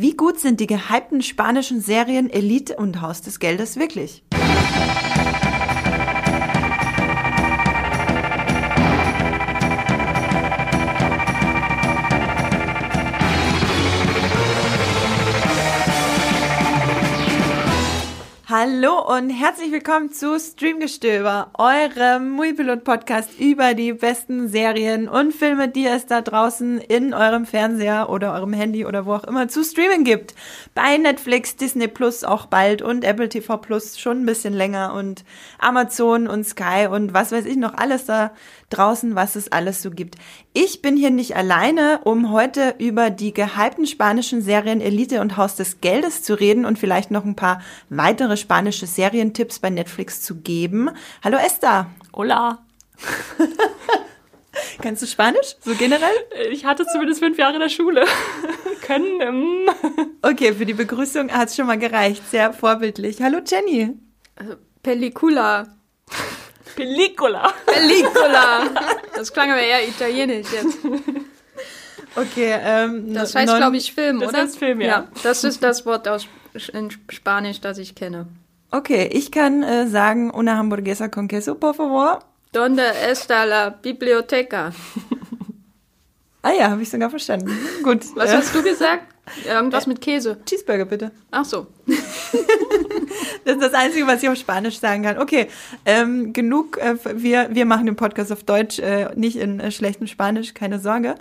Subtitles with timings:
[0.00, 4.22] Wie gut sind die gehypten spanischen Serien Elite und Haus des Geldes wirklich?
[18.60, 25.86] Hallo und herzlich willkommen zu Streamgestöber, eurem Muipilot-Podcast über die besten Serien und Filme, die
[25.86, 30.02] es da draußen in eurem Fernseher oder eurem Handy oder wo auch immer zu streamen
[30.02, 30.34] gibt.
[30.74, 35.24] Bei Netflix, Disney Plus auch bald und Apple TV Plus schon ein bisschen länger und
[35.60, 38.32] Amazon und Sky und was weiß ich noch alles da
[38.70, 40.16] draußen, was es alles so gibt.
[40.52, 45.54] Ich bin hier nicht alleine, um heute über die gehypten spanischen Serien Elite und Haus
[45.54, 50.36] des Geldes zu reden und vielleicht noch ein paar weitere spanische Serientipps bei Netflix zu
[50.36, 50.88] geben.
[51.22, 51.90] Hallo Esther.
[52.14, 52.64] Hola.
[54.82, 56.14] Kannst du Spanisch, so generell?
[56.50, 58.06] Ich hatte zumindest fünf Jahre in der Schule.
[58.80, 59.20] Können.
[59.20, 59.68] Ähm.
[60.22, 62.22] Okay, für die Begrüßung hat es schon mal gereicht.
[62.30, 63.20] Sehr vorbildlich.
[63.20, 63.94] Hallo Jenny.
[64.36, 65.66] Äh, Pellicula.
[66.74, 67.52] Pellicola.
[67.66, 68.62] Pellicola.
[69.14, 70.78] Das klang aber eher italienisch jetzt.
[72.14, 74.42] Okay, ähm, das heißt, glaube ich, Film, das oder?
[74.42, 74.86] Heißt Film, ja.
[74.86, 75.08] ja.
[75.24, 76.28] Das ist das Wort aus
[76.72, 78.26] in Spanisch, das ich kenne.
[78.70, 82.18] Okay, ich kann äh, sagen, una hamburguesa con queso, por favor.
[82.52, 84.72] Donde está la biblioteca?
[86.42, 87.50] ah ja, habe ich sogar verstanden.
[87.82, 88.04] Gut.
[88.14, 89.04] Was hast du gesagt?
[89.46, 90.38] Irgendwas äh, mit Käse.
[90.46, 91.12] Cheeseburger, bitte.
[91.30, 91.66] Ach so.
[93.44, 95.18] das ist das Einzige, was ich auf Spanisch sagen kann.
[95.18, 95.48] Okay,
[95.84, 96.78] ähm, genug.
[96.78, 100.78] Äh, wir, wir machen den Podcast auf Deutsch, äh, nicht in äh, schlechtem Spanisch, keine
[100.78, 101.16] Sorge.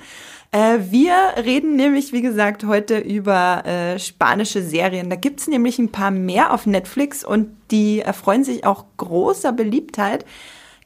[0.57, 1.13] Äh, wir
[1.45, 5.07] reden nämlich, wie gesagt, heute über äh, spanische Serien.
[5.07, 10.25] Da gibt's nämlich ein paar mehr auf Netflix und die erfreuen sich auch großer Beliebtheit.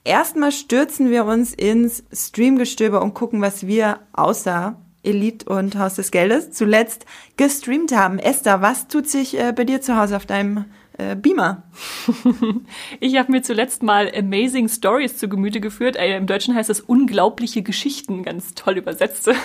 [0.03, 6.11] Erstmal stürzen wir uns ins Streamgestöber und gucken, was wir außer Elite und Haus des
[6.11, 7.05] Geldes zuletzt
[7.38, 8.19] gestreamt haben.
[8.19, 10.66] Esther, was tut sich äh, bei dir zu Hause auf deinem
[11.02, 11.63] äh, Beamer?
[12.99, 15.95] ich habe mir zuletzt mal Amazing Stories zu Gemüte geführt.
[15.95, 19.30] Äh, Im Deutschen heißt das unglaubliche Geschichten, ganz toll übersetzt.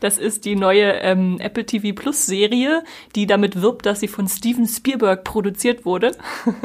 [0.00, 2.82] Das ist die neue ähm, Apple TV Plus Serie,
[3.14, 6.12] die damit wirbt, dass sie von Steven Spielberg produziert wurde.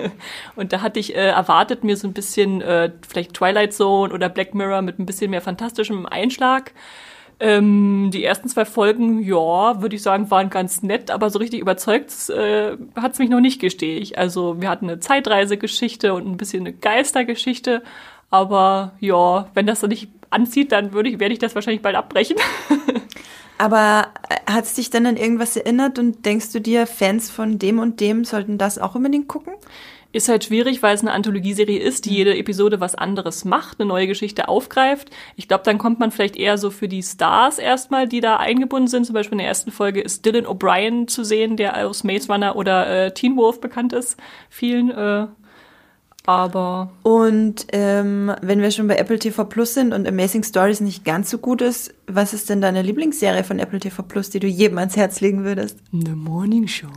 [0.56, 4.30] Und da hatte ich äh, erwartet, mir so ein bisschen äh, vielleicht Twilight Zone oder
[4.30, 6.74] Black Mirror mit ein bisschen mehr fantastischem Einschlag.
[7.42, 11.62] Ähm, die ersten zwei Folgen, ja, würde ich sagen, waren ganz nett, aber so richtig
[11.62, 14.18] überzeugt äh, hat es mich noch nicht, gestehe ich.
[14.18, 17.82] Also wir hatten eine Zeitreisegeschichte und ein bisschen eine Geistergeschichte,
[18.30, 21.96] aber ja, wenn das so nicht anzieht, dann würde ich, werde ich das wahrscheinlich bald
[21.96, 22.38] abbrechen.
[23.58, 27.58] aber äh, hat es dich dann an irgendwas erinnert und denkst du dir, Fans von
[27.58, 29.54] dem und dem sollten das auch unbedingt gucken?
[30.12, 32.16] Ist halt schwierig, weil es eine Anthologieserie ist, die mhm.
[32.16, 35.12] jede Episode was anderes macht, eine neue Geschichte aufgreift.
[35.36, 38.88] Ich glaube, dann kommt man vielleicht eher so für die Stars erstmal, die da eingebunden
[38.88, 39.06] sind.
[39.06, 42.56] Zum Beispiel in der ersten Folge ist Dylan O'Brien zu sehen, der aus Maze Runner
[42.56, 44.18] oder äh, Teen Wolf bekannt ist.
[44.50, 45.28] Vielen äh,
[46.30, 46.92] aber.
[47.02, 51.32] Und ähm, wenn wir schon bei Apple TV Plus sind und Amazing Stories nicht ganz
[51.32, 54.78] so gut ist, was ist denn deine Lieblingsserie von Apple TV Plus, die du jedem
[54.78, 55.78] ans Herz legen würdest?
[55.92, 56.88] The Morning Show.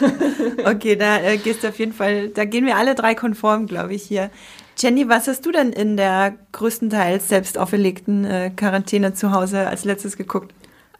[0.64, 3.94] okay, da äh, gehst du auf jeden Fall, da gehen wir alle drei konform, glaube
[3.94, 4.30] ich, hier.
[4.78, 9.84] Jenny, was hast du denn in der größtenteils selbst auferlegten äh, Quarantäne zu Hause als
[9.84, 10.52] letztes geguckt?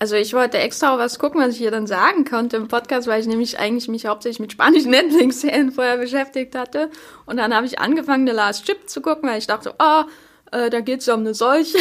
[0.04, 3.22] Also ich wollte extra was gucken, was ich hier dann sagen konnte im Podcast, weil
[3.22, 6.90] ich nämlich eigentlich mich hauptsächlich mit spanischen Netflix-Serien vorher beschäftigt hatte.
[7.24, 10.02] Und dann habe ich angefangen, The Last Chip zu gucken, weil ich dachte, oh,
[10.52, 11.78] äh, da geht es ja um eine Seuche.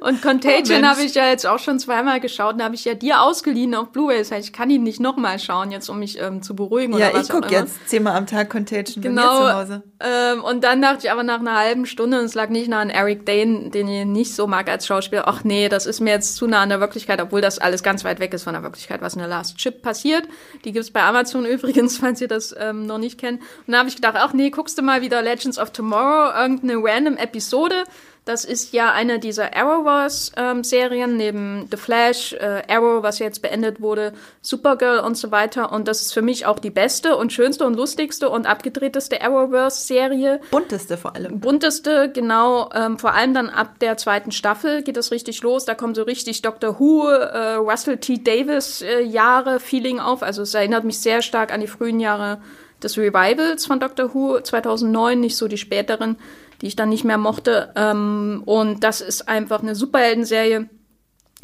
[0.00, 2.58] Und Contagion oh, habe ich ja jetzt auch schon zweimal geschaut.
[2.58, 4.18] Da habe ich ja dir ausgeliehen auf Blu-ray.
[4.18, 6.96] Das heißt, ich kann ihn nicht nochmal schauen, jetzt um mich ähm, zu beruhigen.
[6.96, 9.82] Ja, oder was ich gucke jetzt zehnmal am Tag Contagion genau, bei mir zu Hause.
[10.00, 12.80] Ähm, und dann dachte ich aber nach einer halben Stunde, und es lag nicht nah
[12.80, 16.10] an Eric Dane, den ich nicht so mag als Schauspieler, ach nee, das ist mir
[16.10, 18.62] jetzt zu nah an der Wirklichkeit, obwohl das alles ganz weit weg ist von der
[18.62, 20.24] Wirklichkeit, was in der Last Chip passiert.
[20.64, 23.40] Die gibt's bei Amazon übrigens, falls ihr das ähm, noch nicht kennt.
[23.66, 26.80] Und da habe ich gedacht, ach nee, guckst du mal wieder Legends of Tomorrow, irgendeine
[26.82, 27.84] random Episode
[28.24, 33.80] das ist ja eine dieser Arrowverse-Serien, ähm, neben The Flash, äh, Arrow, was jetzt beendet
[33.80, 34.12] wurde,
[34.42, 35.72] Supergirl und so weiter.
[35.72, 40.40] Und das ist für mich auch die beste und schönste und lustigste und abgedrehteste Arrowverse-Serie.
[40.50, 41.40] Bunteste vor allem.
[41.40, 42.70] Bunteste, genau.
[42.74, 45.64] Ähm, vor allem dann ab der zweiten Staffel geht es richtig los.
[45.64, 48.22] Da kommt so richtig Doctor Who, äh, Russell T.
[48.22, 50.22] Davis äh, Jahre Feeling auf.
[50.22, 52.42] Also es erinnert mich sehr stark an die frühen Jahre
[52.82, 56.16] des Revivals von Doctor Who 2009, nicht so die späteren
[56.60, 57.72] die ich dann nicht mehr mochte.
[57.76, 60.68] Ähm, und das ist einfach eine Superhelden-Serie,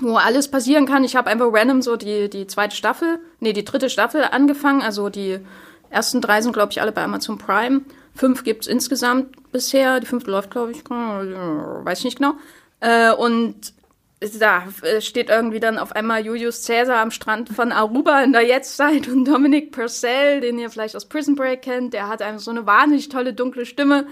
[0.00, 1.04] wo alles passieren kann.
[1.04, 4.82] Ich habe einfach random so die, die zweite Staffel, nee, die dritte Staffel angefangen.
[4.82, 5.38] Also die
[5.90, 7.82] ersten drei sind, glaube ich, alle bei Amazon Prime.
[8.14, 10.00] Fünf gibt's insgesamt bisher.
[10.00, 12.34] Die fünfte läuft, glaube ich, weiß ich nicht genau.
[12.80, 13.72] Äh, und
[14.38, 18.42] da äh, steht irgendwie dann auf einmal Julius Caesar am Strand von Aruba in der
[18.42, 22.50] Jetztzeit und Dominic Purcell, den ihr vielleicht aus Prison Break kennt, der hat einfach so
[22.50, 24.06] eine wahnsinnig tolle dunkle Stimme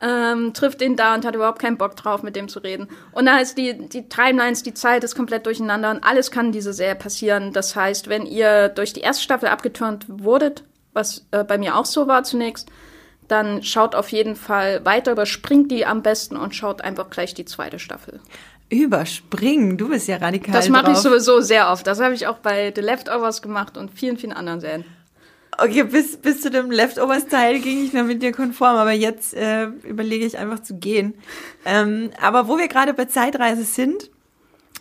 [0.00, 2.88] ähm, trifft ihn da und hat überhaupt keinen Bock drauf, mit dem zu reden.
[3.12, 6.72] Und da ist die, die Timelines, die Zeit ist komplett durcheinander und alles kann diese
[6.72, 7.52] Serie passieren.
[7.52, 11.86] Das heißt, wenn ihr durch die erste Staffel abgeturnt wurdet, was äh, bei mir auch
[11.86, 12.68] so war zunächst,
[13.28, 17.44] dann schaut auf jeden Fall weiter, überspringt die am besten und schaut einfach gleich die
[17.44, 18.20] zweite Staffel.
[18.68, 20.52] Überspringen, du bist ja radikal.
[20.52, 21.86] Das mache ich sowieso sehr oft.
[21.86, 24.84] Das habe ich auch bei The Leftovers gemacht und vielen, vielen anderen Serien.
[25.58, 29.66] Okay, bis, bis zu dem Leftovers-Teil ging ich noch mit dir konform, aber jetzt äh,
[29.66, 31.14] überlege ich einfach zu gehen.
[31.64, 34.10] Ähm, aber wo wir gerade bei Zeitreise sind,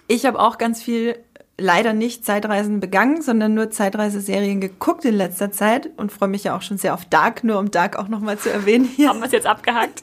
[0.08, 1.18] ich habe auch ganz viel
[1.58, 6.58] leider nicht Zeitreisen begangen, sondern nur Zeitreiseserien geguckt in letzter Zeit und freue mich ja
[6.58, 8.86] auch schon sehr auf Dark, nur um Dark auch nochmal zu erwähnen.
[8.86, 9.10] Hier.
[9.10, 10.02] Haben wir es jetzt abgehakt?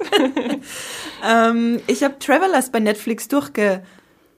[1.28, 3.82] ähm, ich habe Travelers bei Netflix durchge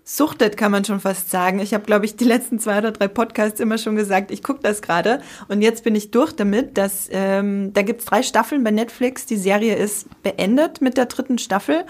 [0.04, 1.58] suchtet, kann man schon fast sagen.
[1.60, 4.60] Ich habe, glaube ich, die letzten zwei oder drei Podcasts immer schon gesagt, ich gucke
[4.62, 5.20] das gerade.
[5.48, 9.24] Und jetzt bin ich durch damit, dass ähm, da gibt's drei Staffeln bei Netflix.
[9.24, 11.84] Die Serie ist beendet mit der dritten Staffel.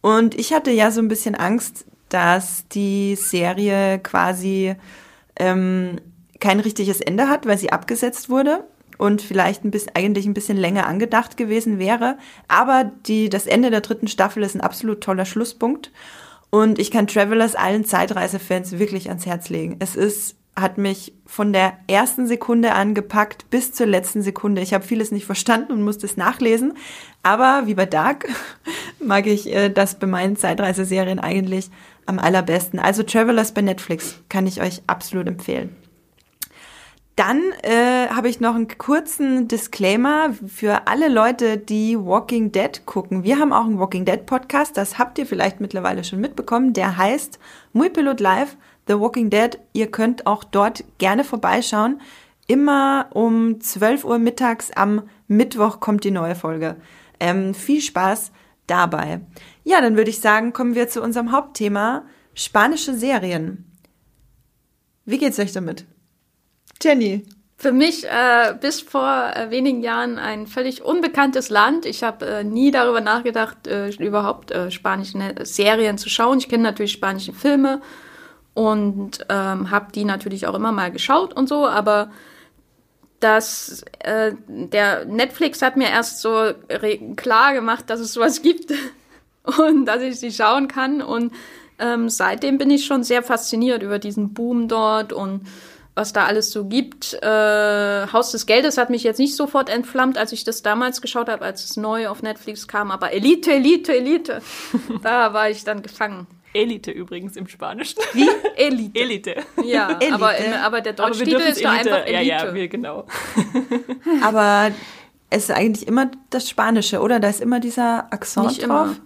[0.00, 4.74] Und ich hatte ja so ein bisschen Angst, dass die Serie quasi
[5.36, 6.00] ähm,
[6.40, 8.64] kein richtiges Ende hat, weil sie abgesetzt wurde
[8.96, 12.16] und vielleicht ein bisschen, eigentlich ein bisschen länger angedacht gewesen wäre.
[12.48, 15.90] Aber die, das Ende der dritten Staffel ist ein absolut toller Schlusspunkt.
[16.50, 19.76] Und ich kann Travelers allen Zeitreisefans wirklich ans Herz legen.
[19.80, 24.62] Es ist, hat mich von der ersten Sekunde an gepackt bis zur letzten Sekunde.
[24.62, 26.74] Ich habe vieles nicht verstanden und musste es nachlesen.
[27.22, 28.28] Aber wie bei Dark
[28.98, 31.70] mag ich äh, das bei meinen Zeitreiseserien eigentlich
[32.06, 32.78] am allerbesten.
[32.78, 35.76] Also Travelers bei Netflix kann ich euch absolut empfehlen.
[37.18, 43.24] Dann äh, habe ich noch einen kurzen Disclaimer für alle Leute, die Walking Dead gucken.
[43.24, 46.74] Wir haben auch einen Walking Dead Podcast, das habt ihr vielleicht mittlerweile schon mitbekommen.
[46.74, 47.40] Der heißt
[47.72, 48.56] Muy Pilot Live,
[48.86, 49.58] The Walking Dead.
[49.72, 52.00] Ihr könnt auch dort gerne vorbeischauen.
[52.46, 56.76] Immer um 12 Uhr mittags am Mittwoch kommt die neue Folge.
[57.18, 58.30] Ähm, viel Spaß
[58.68, 59.22] dabei.
[59.64, 62.04] Ja, dann würde ich sagen, kommen wir zu unserem Hauptthema,
[62.34, 63.76] spanische Serien.
[65.04, 65.84] Wie geht's euch damit?
[66.82, 67.24] Jenny.
[67.56, 71.86] Für mich äh, bis vor äh, wenigen Jahren ein völlig unbekanntes Land.
[71.86, 76.38] Ich habe äh, nie darüber nachgedacht, äh, überhaupt äh, spanische Serien zu schauen.
[76.38, 77.80] Ich kenne natürlich spanische Filme
[78.54, 82.10] und ähm, habe die natürlich auch immer mal geschaut und so, aber
[83.20, 86.52] das, äh, der Netflix hat mir erst so
[87.16, 88.72] klar gemacht, dass es sowas gibt
[89.58, 91.02] und dass ich sie schauen kann.
[91.02, 91.32] Und
[91.78, 95.42] ähm, seitdem bin ich schon sehr fasziniert über diesen Boom dort und
[95.98, 97.12] was da alles so gibt.
[97.22, 101.28] Äh, Haus des Geldes hat mich jetzt nicht sofort entflammt, als ich das damals geschaut
[101.28, 102.92] habe, als es neu auf Netflix kam.
[102.92, 104.40] Aber Elite, Elite, Elite,
[105.02, 106.28] da war ich dann gefangen.
[106.54, 107.98] Elite übrigens im Spanischen.
[108.14, 108.28] Wie?
[108.56, 108.98] Elite.
[108.98, 109.36] Elite.
[109.64, 110.14] Ja, Elite.
[110.14, 112.24] Aber, aber der deutsche Titel ist doch einfach Elite.
[112.24, 113.06] Ja, ja, wir, genau.
[114.22, 114.70] aber
[115.30, 117.18] es ist eigentlich immer das Spanische, oder?
[117.18, 118.86] Da ist immer dieser Akzent Nicht drauf.
[118.86, 118.96] Immer.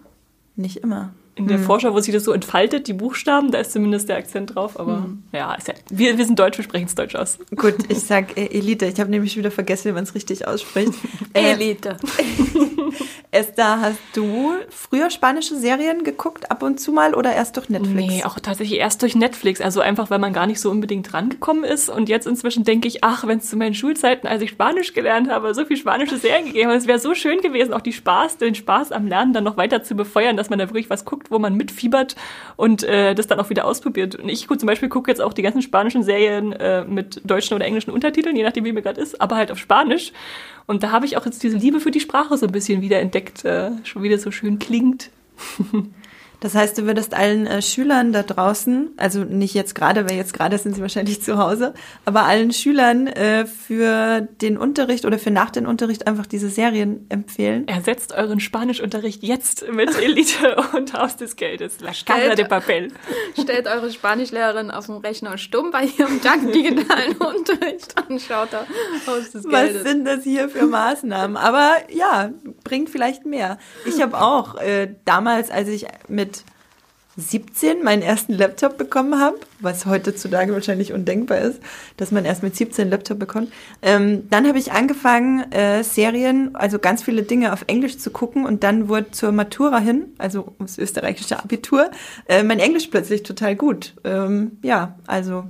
[0.56, 1.64] Nicht immer in der hm.
[1.64, 5.04] Vorschau, wo sich das so entfaltet, die Buchstaben, da ist zumindest der Akzent drauf, aber
[5.04, 5.22] hm.
[5.32, 7.38] ja, ja, wir, wir sind Deutsch, wir sprechen es Deutsch aus.
[7.56, 10.92] Gut, ich sag äh, Elite, ich habe nämlich wieder vergessen, wie man es richtig ausspricht.
[11.34, 11.96] Äh, Elite.
[13.30, 18.12] Esther, hast du früher spanische Serien geguckt, ab und zu mal oder erst durch Netflix?
[18.12, 21.64] Nee, auch tatsächlich erst durch Netflix, also einfach, weil man gar nicht so unbedingt rangekommen
[21.64, 24.92] ist und jetzt inzwischen denke ich, ach, wenn es zu meinen Schulzeiten, als ich Spanisch
[24.92, 27.92] gelernt habe, so viel spanische Serien gegeben hat, es wäre so schön gewesen, auch die
[27.92, 31.04] Spaß, den Spaß am Lernen dann noch weiter zu befeuern, dass man da wirklich was
[31.04, 32.16] guckt, wo man mitfiebert
[32.56, 34.16] und äh, das dann auch wieder ausprobiert.
[34.16, 37.64] Und ich zum Beispiel gucke jetzt auch die ganzen spanischen Serien äh, mit deutschen oder
[37.64, 40.12] englischen Untertiteln, je nachdem, wie mir gerade ist, aber halt auf Spanisch.
[40.66, 43.00] Und da habe ich auch jetzt diese Liebe für die Sprache so ein bisschen wieder
[43.00, 45.10] entdeckt, äh, schon wieder so schön klingt.
[46.42, 50.34] Das heißt, du würdest allen äh, Schülern da draußen, also nicht jetzt gerade, weil jetzt
[50.34, 51.72] gerade sind sie wahrscheinlich zu Hause,
[52.04, 57.06] aber allen Schülern äh, für den Unterricht oder für nach dem Unterricht einfach diese Serien
[57.10, 57.68] empfehlen.
[57.68, 61.78] Ersetzt euren Spanischunterricht jetzt mit Elite und Haus des Geldes.
[61.78, 62.88] La Casa de Papel.
[63.40, 66.20] Stellt eure Spanischlehrerin auf dem Rechner stumm bei ihrem
[66.52, 68.66] digitalen Unterricht an, schaut da
[69.06, 69.76] Haus des Geldes.
[69.76, 71.36] Was sind das hier für Maßnahmen?
[71.36, 72.30] Aber ja,
[72.64, 73.58] bringt vielleicht mehr.
[73.86, 76.31] Ich habe auch äh, damals, als ich mit
[77.16, 81.60] 17 meinen ersten Laptop bekommen habe, was heutzutage wahrscheinlich undenkbar ist,
[81.98, 83.52] dass man erst mit 17 einen Laptop bekommt.
[83.82, 88.46] Ähm, dann habe ich angefangen, äh, Serien, also ganz viele Dinge auf Englisch zu gucken
[88.46, 91.90] und dann wurde zur Matura hin, also ums österreichische Abitur,
[92.28, 93.94] äh, mein Englisch plötzlich total gut.
[94.04, 95.44] Ähm, ja, also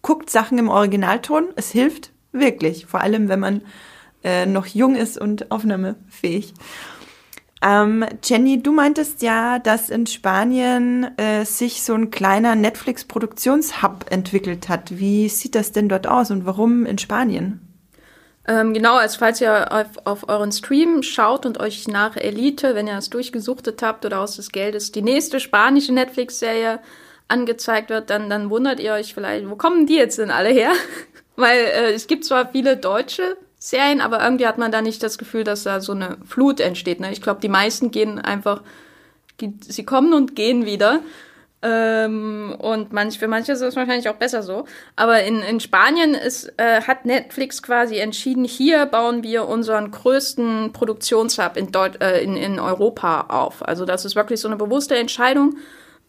[0.00, 3.62] guckt Sachen im Originalton, es hilft wirklich, vor allem wenn man
[4.24, 6.54] äh, noch jung ist und aufnahmefähig.
[7.62, 14.68] Ähm, Jenny, du meintest ja, dass in Spanien äh, sich so ein kleiner Netflix-Produktionshub entwickelt
[14.68, 14.98] hat.
[14.98, 17.60] Wie sieht das denn dort aus und warum in Spanien?
[18.48, 22.88] Ähm, genau, als falls ihr auf, auf, euren Stream schaut und euch nach Elite, wenn
[22.88, 26.80] ihr das durchgesuchtet habt oder aus des Geldes, die nächste spanische Netflix-Serie
[27.28, 30.72] angezeigt wird, dann, dann wundert ihr euch vielleicht, wo kommen die jetzt denn alle her?
[31.36, 35.18] Weil äh, es gibt zwar viele deutsche Serien, aber irgendwie hat man da nicht das
[35.18, 36.98] Gefühl, dass da so eine Flut entsteht.
[36.98, 37.12] Ne?
[37.12, 38.60] Ich glaube, die meisten gehen einfach,
[39.68, 40.98] sie kommen und gehen wieder.
[41.62, 44.64] Ähm, und manch, für manche ist es wahrscheinlich auch besser so.
[44.96, 50.72] Aber in, in Spanien ist, äh, hat Netflix quasi entschieden, hier bauen wir unseren größten
[50.72, 53.64] Produktionshub in, Deut äh, in, in Europa auf.
[53.64, 55.54] Also das ist wirklich so eine bewusste Entscheidung.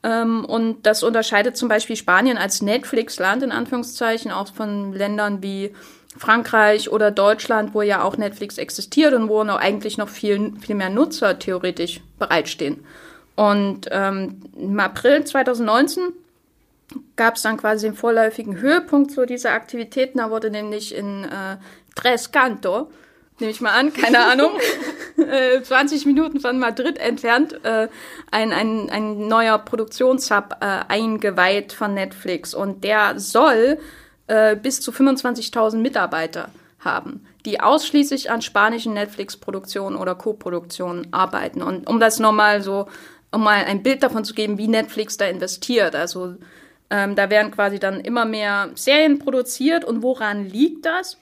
[0.01, 5.75] Ähm, und das unterscheidet zum Beispiel Spanien als Netflix-Land in Anführungszeichen auch von Ländern wie
[6.17, 10.75] Frankreich oder Deutschland, wo ja auch Netflix existiert und wo noch eigentlich noch viel, viel
[10.75, 12.86] mehr Nutzer theoretisch bereitstehen.
[13.36, 16.13] Und ähm, im April 2019
[17.15, 20.20] gab es dann quasi den vorläufigen Höhepunkt so dieser Aktivitäten.
[20.20, 21.58] Da wurde nämlich in äh,
[21.96, 22.91] Tres Canto,
[23.39, 24.51] nehme ich mal an, keine Ahnung,
[25.17, 27.88] äh, 20 Minuten von Madrid entfernt, äh,
[28.29, 32.53] ein, ein, ein neuer Produktionshub äh, eingeweiht von Netflix.
[32.53, 33.79] Und der soll
[34.27, 36.50] äh, bis zu 25.000 Mitarbeiter
[36.80, 41.62] haben, die ausschließlich an spanischen Netflix-Produktionen oder Co-Produktionen arbeiten.
[41.62, 42.88] Und um das nochmal so,
[43.32, 45.96] um mal ein Bild davon zu geben, wie Netflix da investiert.
[45.96, 46.36] Also
[46.89, 51.18] ähm, da werden quasi dann immer mehr Serien produziert und woran liegt das?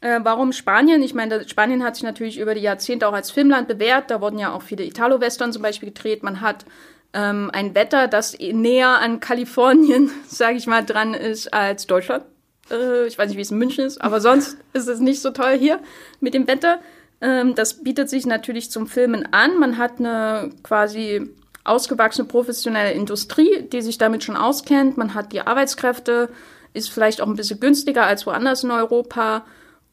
[0.00, 1.02] Äh, warum Spanien?
[1.02, 4.10] Ich meine, Spanien hat sich natürlich über die Jahrzehnte auch als Filmland bewährt.
[4.10, 6.22] Da wurden ja auch viele Italo-Western zum Beispiel gedreht.
[6.22, 6.64] Man hat
[7.12, 12.24] ähm, ein Wetter, das näher an Kalifornien, sage ich mal, dran ist als Deutschland.
[12.72, 15.30] Äh, ich weiß nicht, wie es in München ist, aber sonst ist es nicht so
[15.30, 15.80] toll hier
[16.20, 16.80] mit dem Wetter.
[17.20, 19.58] Ähm, das bietet sich natürlich zum Filmen an.
[19.58, 21.30] Man hat eine quasi
[21.64, 24.96] ausgewachsene professionelle Industrie, die sich damit schon auskennt.
[24.96, 26.28] Man hat die Arbeitskräfte,
[26.72, 29.44] ist vielleicht auch ein bisschen günstiger als woanders in Europa.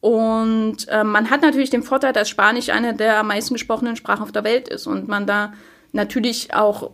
[0.02, 4.24] Und äh, man hat natürlich den Vorteil, dass Spanisch eine der am meisten gesprochenen Sprachen
[4.24, 5.54] auf der Welt ist und man da
[5.92, 6.92] natürlich auch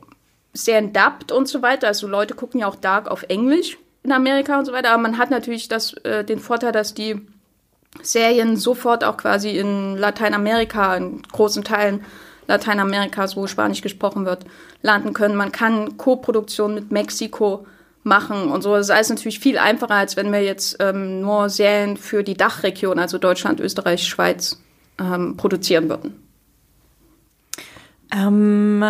[0.54, 1.88] sehr entdappt und so weiter.
[1.88, 4.92] Also Leute gucken ja auch Dark auf Englisch in Amerika und so weiter.
[4.92, 7.22] Aber man hat natürlich das, äh, den Vorteil, dass die
[8.02, 12.04] Serien sofort auch quasi in Lateinamerika, in großen Teilen
[12.48, 14.46] Lateinamerikas, wo Spanisch gesprochen wird,
[14.82, 15.36] landen können.
[15.36, 17.66] Man kann Co-Produktion mit Mexiko
[18.04, 18.76] machen und so.
[18.76, 22.36] Das ist alles natürlich viel einfacher, als wenn wir jetzt ähm, nur Serien für die
[22.36, 24.62] Dachregion, also Deutschland, Österreich, Schweiz,
[25.00, 26.22] ähm, produzieren würden.
[28.14, 28.86] Ähm,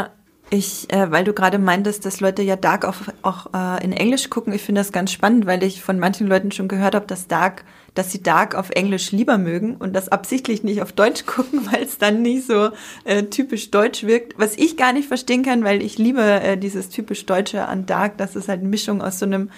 [0.55, 4.29] ich, äh, weil du gerade meintest, dass Leute ja Dark auch, auch äh, in Englisch
[4.29, 7.27] gucken, ich finde das ganz spannend, weil ich von manchen Leuten schon gehört habe, dass
[7.27, 11.67] Dark, dass sie Dark auf Englisch lieber mögen und das absichtlich nicht auf Deutsch gucken,
[11.71, 12.69] weil es dann nicht so
[13.03, 14.38] äh, typisch deutsch wirkt.
[14.38, 18.17] Was ich gar nicht verstehen kann, weil ich liebe äh, dieses typisch Deutsche an Dark,
[18.17, 19.50] das ist halt eine Mischung aus so einem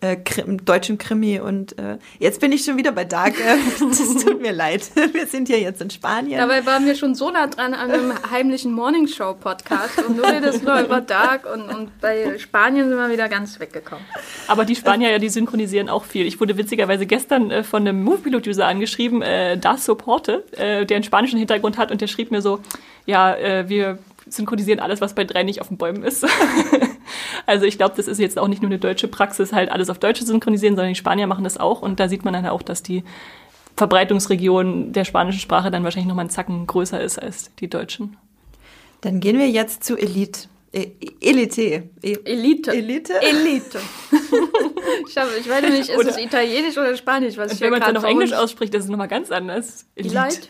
[0.00, 3.34] äh, Krim, deutschen Krimi und äh, jetzt bin ich schon wieder bei Dark.
[3.40, 4.88] Äh, das tut mir leid.
[5.12, 6.38] Wir sind hier jetzt in Spanien.
[6.38, 10.78] Dabei waren wir schon so nah dran an einem heimlichen Morningshow-Podcast und du redest nur
[10.80, 14.04] über Dark und, und bei Spanien sind wir wieder ganz weggekommen.
[14.46, 16.26] Aber die Spanier, ja, die synchronisieren auch viel.
[16.26, 21.04] Ich wurde witzigerweise gestern äh, von einem Moviepilot-User angeschrieben, äh, Das Soporte, äh, der einen
[21.04, 22.60] spanischen Hintergrund hat und der schrieb mir so,
[23.06, 23.98] ja, äh, wir
[24.30, 26.26] synchronisieren alles, was bei drei nicht auf den Bäumen ist.
[27.46, 29.98] also ich glaube, das ist jetzt auch nicht nur eine deutsche Praxis, halt alles auf
[29.98, 31.82] Deutsch zu synchronisieren, sondern die Spanier machen das auch.
[31.82, 33.04] Und da sieht man dann auch, dass die
[33.76, 38.16] Verbreitungsregion der spanischen Sprache dann wahrscheinlich nochmal einen Zacken größer ist als die deutschen.
[39.00, 40.48] Dann gehen wir jetzt zu Elite.
[40.72, 41.88] E Elite.
[42.02, 42.72] E Elite.
[42.72, 43.22] Elite.
[43.22, 43.80] Elite.
[45.08, 47.36] ich, hab, ich weiß nicht, ist oder, es Italienisch oder Spanisch?
[47.38, 49.86] Was ich wenn man es dann auf Englisch ausspricht, das ist nochmal ganz anders.
[49.94, 50.18] Elite.
[50.18, 50.48] Elite?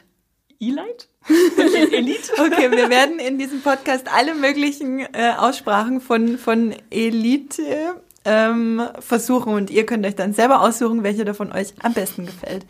[1.93, 2.33] Elite?
[2.33, 9.53] Okay, wir werden in diesem Podcast alle möglichen äh, Aussprachen von, von Elite ähm, versuchen
[9.53, 12.67] und ihr könnt euch dann selber aussuchen, welche davon euch am besten gefällt.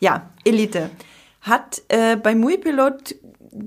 [0.00, 0.90] Ja, Elite
[1.40, 3.14] hat äh, bei Muipilot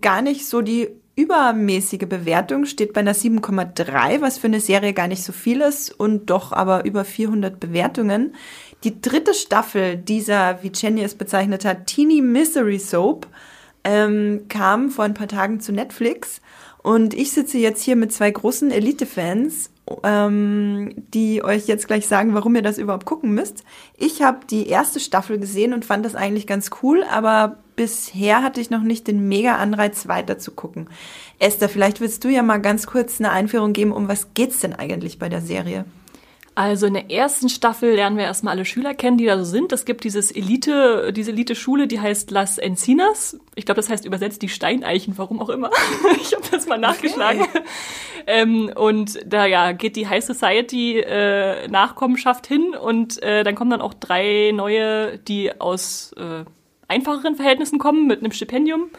[0.01, 5.07] gar nicht so die übermäßige Bewertung, steht bei einer 7,3, was für eine Serie gar
[5.07, 8.35] nicht so viel ist und doch aber über 400 Bewertungen.
[8.83, 13.27] Die dritte Staffel dieser, wie Jenny es bezeichnet hat, Teeny Misery Soap
[13.83, 16.41] ähm, kam vor ein paar Tagen zu Netflix
[16.83, 19.69] und ich sitze jetzt hier mit zwei großen Elite-Fans,
[20.03, 23.63] ähm, die euch jetzt gleich sagen, warum ihr das überhaupt gucken müsst.
[23.97, 28.61] Ich habe die erste Staffel gesehen und fand das eigentlich ganz cool, aber bisher hatte
[28.61, 30.89] ich noch nicht den mega Anreiz weiter zu gucken.
[31.39, 34.73] Esther, vielleicht willst du ja mal ganz kurz eine Einführung geben, um was geht's denn
[34.73, 35.85] eigentlich bei der Serie?
[36.53, 39.71] Also in der ersten Staffel lernen wir erstmal alle Schüler kennen, die da so sind.
[39.71, 43.39] Es gibt dieses Elite, diese Elite-Schule, die heißt Las Encinas.
[43.55, 45.69] Ich glaube, das heißt übersetzt die Steineichen, warum auch immer.
[46.21, 47.41] ich habe das mal nachgeschlagen.
[47.41, 47.61] Okay.
[48.27, 53.71] Ähm, und da ja geht die High Society äh, Nachkommenschaft hin und äh, dann kommen
[53.71, 56.43] dann auch drei neue, die aus äh,
[56.89, 58.89] einfacheren Verhältnissen kommen mit einem Stipendium.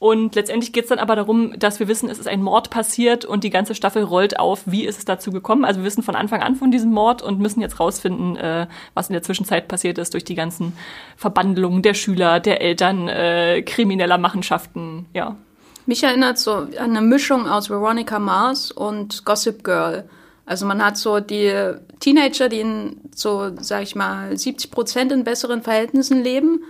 [0.00, 3.26] Und letztendlich geht es dann aber darum, dass wir wissen, es ist ein Mord passiert
[3.26, 5.66] und die ganze Staffel rollt auf, wie ist es dazu gekommen.
[5.66, 9.10] Also wir wissen von Anfang an von diesem Mord und müssen jetzt rausfinden, äh, was
[9.10, 10.72] in der Zwischenzeit passiert ist durch die ganzen
[11.18, 15.36] Verbandlungen der Schüler, der Eltern, äh, krimineller Machenschaften, ja.
[15.84, 20.08] Mich erinnert so an eine Mischung aus Veronica Mars und Gossip Girl.
[20.46, 21.52] Also man hat so die
[22.00, 26.64] Teenager, die in so, sag ich mal, 70 Prozent in besseren Verhältnissen leben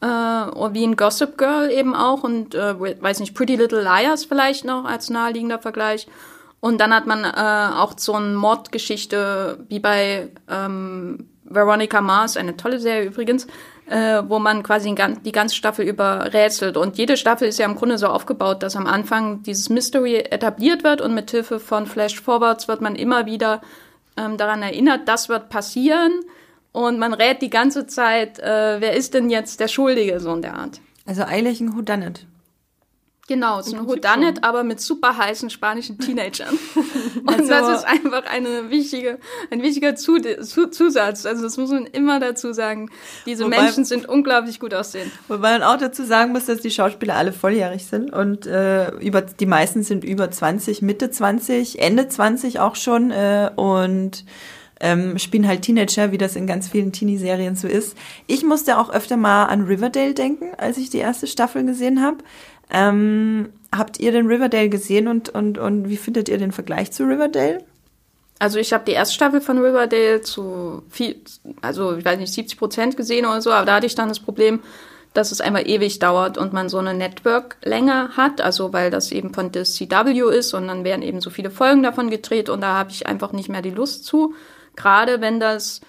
[0.00, 4.64] äh, wie in Gossip Girl eben auch und äh, weiß nicht, Pretty Little Liars vielleicht
[4.64, 6.06] noch als naheliegender Vergleich.
[6.60, 12.56] Und dann hat man äh, auch so eine Mordgeschichte wie bei ähm, Veronica Mars, eine
[12.56, 13.46] tolle Serie übrigens,
[13.86, 16.76] äh, wo man quasi die ganze Staffel über rätselt.
[16.78, 20.84] Und jede Staffel ist ja im Grunde so aufgebaut, dass am Anfang dieses Mystery etabliert
[20.84, 23.60] wird und mit Hilfe von Flash Forwards wird man immer wieder
[24.16, 26.12] ähm, daran erinnert, das wird passieren.
[26.74, 30.42] Und man rät die ganze Zeit, äh, wer ist denn jetzt der Schuldige, so in
[30.42, 30.80] der Art.
[31.06, 32.26] Also eigentlich ein Whodunit.
[33.28, 36.58] Genau, es ist ein Whodunit, aber mit super heißen spanischen Teenagern.
[37.14, 39.20] Und also, das ist einfach eine wichtige,
[39.52, 41.24] ein wichtiger Zusatz.
[41.24, 42.90] Also das muss man immer dazu sagen.
[43.24, 45.12] Diese wobei, Menschen sind unglaublich gut aussehen.
[45.28, 49.22] Wobei man auch dazu sagen muss, dass die Schauspieler alle volljährig sind und äh, über
[49.22, 54.24] die meisten sind über 20, Mitte 20, Ende 20 auch schon äh, und
[54.84, 57.96] ähm, spielen halt Teenager, wie das in ganz vielen Teenie-Serien so ist.
[58.26, 62.18] Ich musste auch öfter mal an Riverdale denken, als ich die erste Staffel gesehen habe.
[62.70, 67.04] Ähm, habt ihr den Riverdale gesehen und, und, und wie findet ihr den Vergleich zu
[67.04, 67.64] Riverdale?
[68.38, 71.16] Also ich habe die erste Staffel von Riverdale zu viel,
[71.62, 74.20] also ich weiß nicht, 70 Prozent gesehen oder so, aber da hatte ich dann das
[74.20, 74.60] Problem,
[75.14, 79.32] dass es einmal ewig dauert und man so eine Network-Länge hat, also weil das eben
[79.32, 82.74] von der CW ist und dann werden eben so viele Folgen davon gedreht und da
[82.74, 84.34] habe ich einfach nicht mehr die Lust zu.
[84.76, 85.80] Gerade wenn das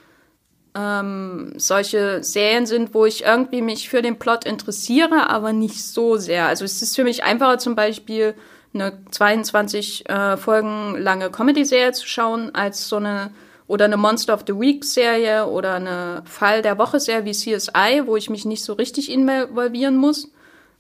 [0.76, 6.18] ähm, solche Serien sind, wo ich irgendwie mich für den Plot interessiere, aber nicht so
[6.18, 6.48] sehr.
[6.48, 8.36] Also es ist für mich einfacher zum Beispiel
[8.74, 13.32] eine 22 äh, Folgen lange Comedy-Serie zu schauen, als so eine
[13.68, 18.30] oder eine Monster of the Week-Serie oder eine Fall der Woche-Serie wie CSI, wo ich
[18.30, 20.26] mich nicht so richtig involvieren muss,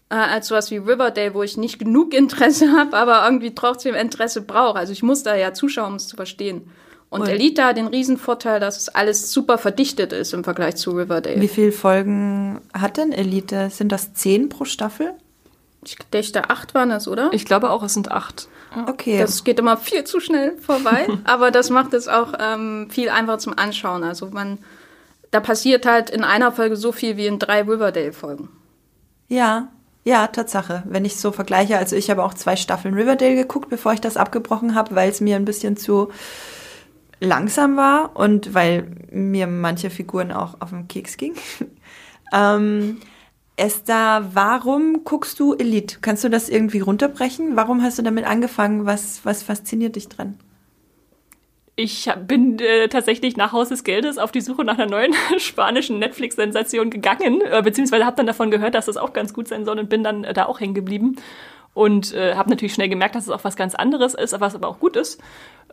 [0.09, 4.41] äh, als sowas wie Riverdale, wo ich nicht genug Interesse habe, aber irgendwie trotzdem Interesse
[4.41, 4.77] brauche.
[4.77, 6.69] Also ich muss da ja zuschauen, um es zu verstehen.
[7.09, 10.91] Und, und Elite hat den Riesenvorteil, dass es alles super verdichtet ist im Vergleich zu
[10.91, 11.39] Riverdale.
[11.39, 13.69] Wie viele Folgen hat denn Elite?
[13.69, 15.13] Sind das zehn pro Staffel?
[15.83, 17.29] Ich dachte, acht waren es, oder?
[17.31, 18.47] Ich glaube auch, es sind acht.
[18.87, 19.19] Okay.
[19.19, 23.37] Das geht immer viel zu schnell vorbei, aber das macht es auch ähm, viel einfacher
[23.37, 24.03] zum Anschauen.
[24.03, 24.57] Also man,
[25.31, 28.49] da passiert halt in einer Folge so viel wie in drei Riverdale-Folgen.
[29.27, 29.69] Ja,
[30.03, 30.83] ja, Tatsache.
[30.85, 34.17] Wenn ich so vergleiche, also ich habe auch zwei Staffeln Riverdale geguckt, bevor ich das
[34.17, 36.09] abgebrochen habe, weil es mir ein bisschen zu
[37.25, 41.33] langsam war und weil mir manche Figuren auch auf den Keks ging.
[42.33, 42.99] ähm,
[43.57, 45.97] Esther, warum guckst du Elite?
[46.01, 47.55] Kannst du das irgendwie runterbrechen?
[47.55, 48.85] Warum hast du damit angefangen?
[48.85, 50.37] Was, was fasziniert dich dran?
[51.77, 55.99] Ich bin äh, tatsächlich nach Haus des Geldes auf die Suche nach einer neuen spanischen
[55.99, 59.79] Netflix-Sensation gegangen, äh, beziehungsweise habe dann davon gehört, dass das auch ganz gut sein soll
[59.79, 61.17] und bin dann äh, da auch hängen geblieben
[61.75, 64.69] und äh, habe natürlich schnell gemerkt, dass es auch was ganz anderes ist, was aber
[64.69, 65.21] auch gut ist.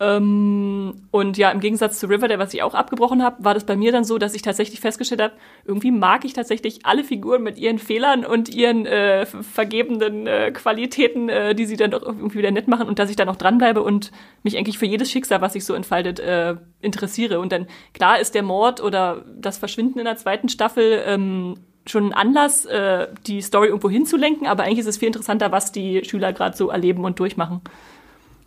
[0.01, 3.77] Ähm, und ja, im Gegensatz zu Riverdale, was ich auch abgebrochen habe, war das bei
[3.77, 5.35] mir dann so, dass ich tatsächlich festgestellt habe,
[5.65, 11.29] irgendwie mag ich tatsächlich alle Figuren mit ihren Fehlern und ihren äh, vergebenen äh, Qualitäten,
[11.29, 13.81] äh, die sie dann doch irgendwie wieder nett machen und dass ich dann auch dranbleibe
[13.81, 14.11] und
[14.43, 17.39] mich eigentlich für jedes Schicksal, was sich so entfaltet, äh, interessiere.
[17.39, 21.55] Und dann, klar ist der Mord oder das Verschwinden in der zweiten Staffel ähm,
[21.87, 25.73] schon ein Anlass, äh, die Story irgendwo hinzulenken, aber eigentlich ist es viel interessanter, was
[25.73, 27.61] die Schüler gerade so erleben und durchmachen.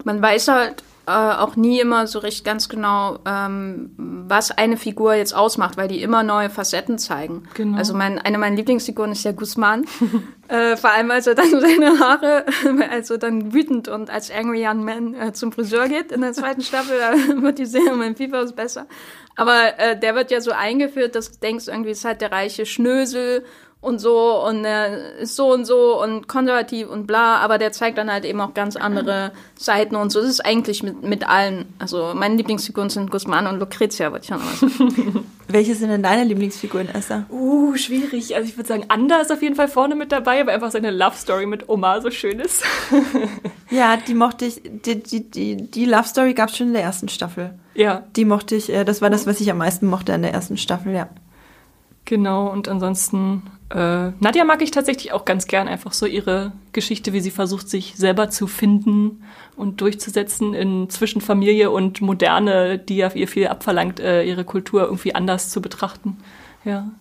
[0.03, 5.13] Man weiß halt äh, auch nie immer so recht ganz genau, ähm, was eine Figur
[5.13, 7.43] jetzt ausmacht, weil die immer neue Facetten zeigen.
[7.53, 7.77] Genau.
[7.77, 9.85] Also mein, eine meiner Lieblingsfiguren ist ja Guzman.
[10.47, 12.45] äh, vor allem, als er dann seine Haare,
[12.89, 16.61] also dann wütend und als Angry Young Man äh, zum Friseur geht in der zweiten
[16.61, 18.87] Staffel, da wird die Serie mein FIFA ist besser.
[19.35, 22.65] Aber äh, der wird ja so eingeführt, dass du denkst, irgendwie ist halt der reiche
[22.65, 23.43] Schnösel
[23.85, 27.97] und so und er ist so und so und konservativ und bla, aber der zeigt
[27.97, 30.21] dann halt eben auch ganz andere Seiten und so.
[30.21, 31.65] Das ist eigentlich mit, mit allen.
[31.79, 35.25] Also meine Lieblingsfiguren sind Guzman und Lucrezia, wollte ich auch noch mal sagen.
[35.47, 37.27] Welche sind denn deine Lieblingsfiguren, Esther?
[37.29, 38.35] Uh, schwierig.
[38.35, 40.89] Also ich würde sagen, Anda ist auf jeden Fall vorne mit dabei, weil einfach seine
[40.89, 42.63] Love Story mit Oma so schön ist.
[43.69, 46.81] ja, die mochte ich, die, die, die, die Love Story gab es schon in der
[46.81, 47.53] ersten Staffel.
[47.75, 48.03] Ja.
[48.15, 50.57] Die mochte ich, äh, das war das, was ich am meisten mochte in der ersten
[50.57, 51.09] Staffel, ja.
[52.05, 57.13] Genau, und ansonsten, äh, Nadja mag ich tatsächlich auch ganz gern, einfach so ihre Geschichte,
[57.13, 59.23] wie sie versucht, sich selber zu finden
[59.55, 64.83] und durchzusetzen in zwischen Familie und Moderne, die ja ihr viel abverlangt, äh, ihre Kultur
[64.83, 66.17] irgendwie anders zu betrachten.
[66.63, 66.91] Ja.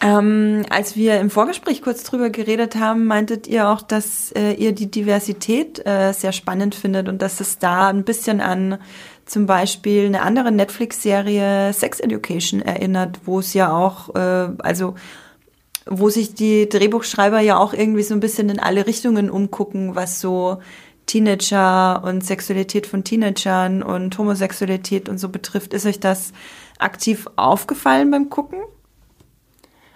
[0.00, 4.72] Ähm, als wir im Vorgespräch kurz drüber geredet haben, meintet ihr auch, dass äh, ihr
[4.72, 8.78] die Diversität äh, sehr spannend findet und dass es da ein bisschen an
[9.24, 14.94] zum Beispiel eine andere Netflix-Serie Sex Education erinnert, wo es ja auch, äh, also
[15.86, 20.20] wo sich die Drehbuchschreiber ja auch irgendwie so ein bisschen in alle Richtungen umgucken, was
[20.20, 20.58] so
[21.06, 25.74] Teenager und Sexualität von Teenagern und Homosexualität und so betrifft.
[25.74, 26.32] Ist euch das
[26.78, 28.60] aktiv aufgefallen beim Gucken?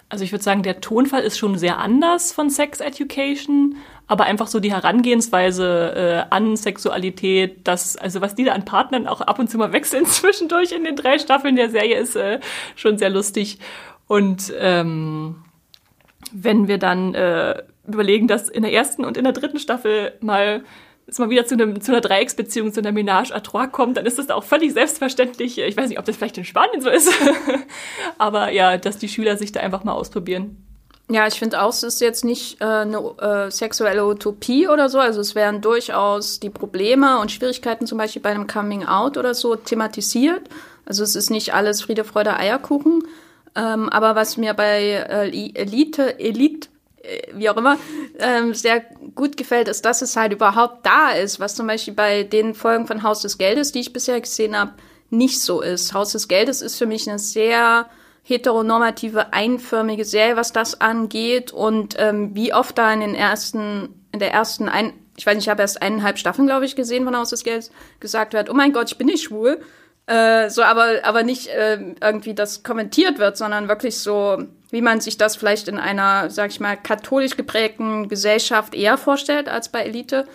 [0.09, 3.75] Also ich würde sagen, der Tonfall ist schon sehr anders von Sex Education,
[4.07, 9.05] aber einfach so die Herangehensweise äh, an Sexualität, das, also was die da an Partnern
[9.05, 12.39] auch ab und zu mal wechseln zwischendurch in den drei Staffeln der Serie, ist äh,
[12.75, 13.59] schon sehr lustig.
[14.07, 15.43] Und ähm,
[16.31, 20.63] wenn wir dann äh, überlegen, dass in der ersten und in der dritten Staffel mal
[21.09, 24.05] es mal wieder zu, einem, zu einer Dreiecksbeziehung, zu einer Ménage à trois kommt, dann
[24.05, 25.57] ist das auch völlig selbstverständlich.
[25.57, 27.11] Ich weiß nicht, ob das vielleicht in Spanien so ist,
[28.17, 30.63] aber ja, dass die Schüler sich da einfach mal ausprobieren.
[31.11, 34.99] Ja, ich finde auch, es ist jetzt nicht äh, eine äh, sexuelle Utopie oder so.
[34.99, 39.33] Also es werden durchaus die Probleme und Schwierigkeiten zum Beispiel bei einem Coming Out oder
[39.33, 40.47] so thematisiert.
[40.85, 43.03] Also es ist nicht alles Friede, Freude, Eierkuchen.
[43.59, 46.69] Ähm, aber was mir bei äh, Elite, Elite,
[47.01, 47.77] äh, wie auch immer,
[48.19, 48.81] ähm, sehr
[49.15, 52.87] gut gefällt, ist, dass es halt überhaupt da ist, was zum Beispiel bei den Folgen
[52.87, 54.73] von Haus des Geldes, die ich bisher gesehen habe,
[55.09, 55.93] nicht so ist.
[55.93, 57.89] Haus des Geldes ist für mich eine sehr
[58.23, 61.51] heteronormative, einförmige Serie, was das angeht.
[61.51, 65.45] Und ähm, wie oft da in den ersten, in der ersten ein, ich weiß nicht,
[65.45, 68.53] ich habe erst eineinhalb Staffeln, glaube ich, gesehen von Haus des Geldes, gesagt wird, oh
[68.53, 69.59] mein Gott, ich bin nicht schwul.
[70.09, 74.41] Äh, so, aber, aber nicht äh, irgendwie das kommentiert wird, sondern wirklich so,
[74.71, 79.47] wie man sich das vielleicht in einer, sag ich mal, katholisch geprägten Gesellschaft eher vorstellt
[79.47, 80.25] als bei Elite.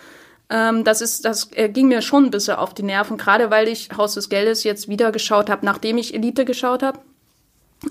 [0.49, 3.67] Ähm, das ist, das äh, ging mir schon ein bisschen auf die Nerven, gerade weil
[3.67, 6.99] ich Haus des Geldes jetzt wieder geschaut habe, nachdem ich Elite geschaut habe.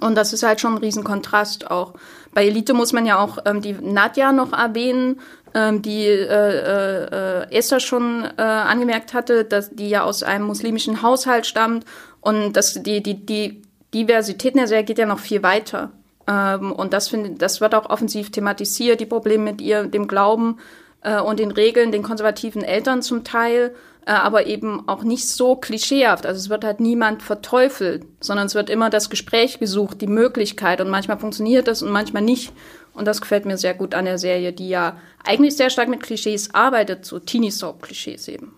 [0.00, 1.92] Und das ist halt schon ein Riesenkontrast auch.
[2.34, 5.20] Bei Elite muss man ja auch ähm, die Nadja noch erwähnen,
[5.54, 11.02] ähm, die äh, äh, Esther schon äh, angemerkt hatte, dass die ja aus einem muslimischen
[11.02, 11.84] Haushalt stammt
[12.20, 13.62] und dass die, die, die
[13.94, 15.92] Diversität in geht ja noch viel weiter.
[16.26, 20.58] Ähm, und das, find, das wird auch offensiv thematisiert, die Probleme mit ihr, dem Glauben
[21.02, 23.74] äh, und den Regeln, den konservativen Eltern zum Teil
[24.12, 26.26] aber eben auch nicht so klischeehaft.
[26.26, 30.80] Also es wird halt niemand verteufelt, sondern es wird immer das Gespräch gesucht, die Möglichkeit
[30.80, 32.52] und manchmal funktioniert das und manchmal nicht.
[32.92, 36.02] Und das gefällt mir sehr gut an der Serie, die ja eigentlich sehr stark mit
[36.02, 38.54] Klischees arbeitet, so Teenie-Soap-Klischees eben.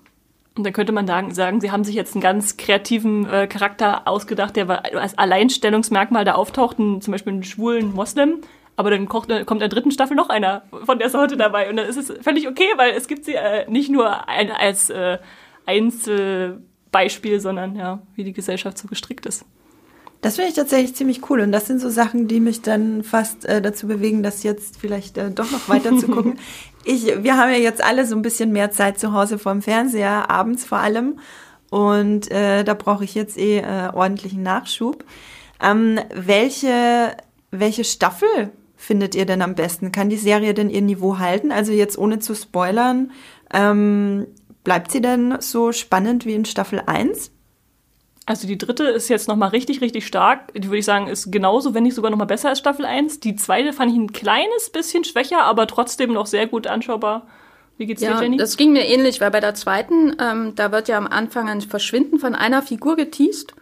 [0.56, 4.56] Und dann könnte man sagen, sie haben sich jetzt einen ganz kreativen äh, Charakter ausgedacht,
[4.56, 8.40] der als Alleinstellungsmerkmal da auftaucht, zum Beispiel einen schwulen Moslem.
[8.76, 11.70] Aber dann kommt in der dritten Staffel noch einer von der Sorte dabei.
[11.70, 14.90] Und dann ist es völlig okay, weil es gibt sie äh, nicht nur ein, als
[14.90, 15.18] äh,
[15.64, 19.44] Einzelbeispiel, sondern ja, wie die Gesellschaft so gestrickt ist.
[20.20, 21.40] Das finde ich tatsächlich ziemlich cool.
[21.40, 25.18] Und das sind so Sachen, die mich dann fast äh, dazu bewegen, das jetzt vielleicht
[25.18, 26.38] äh, doch noch weiter zu gucken.
[26.88, 30.30] Ich, wir haben ja jetzt alle so ein bisschen mehr Zeit zu Hause vorm Fernseher,
[30.30, 31.18] abends vor allem.
[31.68, 35.04] Und äh, da brauche ich jetzt eh äh, ordentlichen Nachschub.
[35.60, 37.16] Ähm, welche,
[37.50, 39.92] welche Staffel findet ihr denn am besten?
[39.92, 41.50] Kann die Serie denn ihr Niveau halten?
[41.50, 43.10] Also jetzt ohne zu spoilern,
[43.52, 44.26] ähm,
[44.64, 47.30] bleibt sie denn so spannend wie in Staffel 1?
[48.26, 50.52] Also die dritte ist jetzt nochmal richtig, richtig stark.
[50.52, 53.20] Die würde ich sagen, ist genauso, wenn nicht sogar nochmal besser als Staffel 1.
[53.20, 57.28] Die zweite fand ich ein kleines bisschen schwächer, aber trotzdem noch sehr gut anschaubar.
[57.78, 58.36] Wie geht's ja, dir, Jenny?
[58.36, 61.60] Das ging mir ähnlich, weil bei der zweiten, ähm, da wird ja am Anfang ein
[61.60, 63.54] Verschwinden von einer Figur geteased.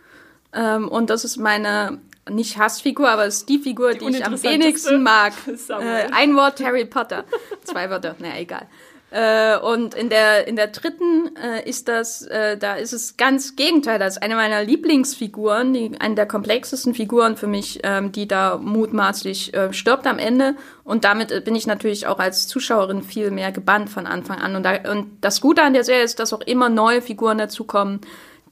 [0.54, 1.98] Ähm, und das ist meine
[2.30, 5.32] nicht Hassfigur, aber es ist die Figur, die, die ich am wenigsten mag.
[5.68, 7.24] Äh, ein Wort Harry Potter.
[7.64, 8.66] Zwei Wörter, naja, egal.
[9.14, 13.54] Äh, und in der, in der dritten äh, ist das, äh, da ist es ganz
[13.54, 14.00] Gegenteil.
[14.00, 18.58] Das ist eine meiner Lieblingsfiguren, die, eine der komplexesten Figuren für mich, ähm, die da
[18.58, 20.56] mutmaßlich äh, stirbt am Ende.
[20.82, 24.56] Und damit äh, bin ich natürlich auch als Zuschauerin viel mehr gebannt von Anfang an.
[24.56, 28.00] Und, da, und das Gute an der Serie ist, dass auch immer neue Figuren dazukommen,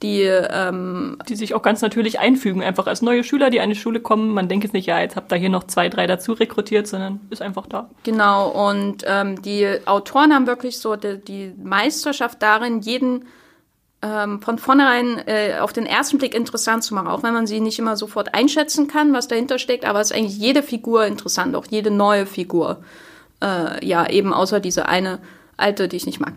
[0.01, 3.75] die, ähm, die sich auch ganz natürlich einfügen, einfach als neue Schüler, die an die
[3.75, 4.33] Schule kommen.
[4.33, 7.21] Man denkt jetzt nicht, ja, jetzt habt ihr hier noch zwei, drei dazu rekrutiert, sondern
[7.29, 7.89] ist einfach da.
[8.03, 13.25] Genau, und ähm, die Autoren haben wirklich so die, die Meisterschaft darin, jeden
[14.01, 17.61] ähm, von vornherein äh, auf den ersten Blick interessant zu machen, auch wenn man sie
[17.61, 21.55] nicht immer sofort einschätzen kann, was dahinter steckt, aber es ist eigentlich jede Figur interessant,
[21.55, 22.83] auch jede neue Figur.
[23.41, 25.19] Äh, ja, eben außer diese eine
[25.55, 26.33] alte, die ich nicht mag.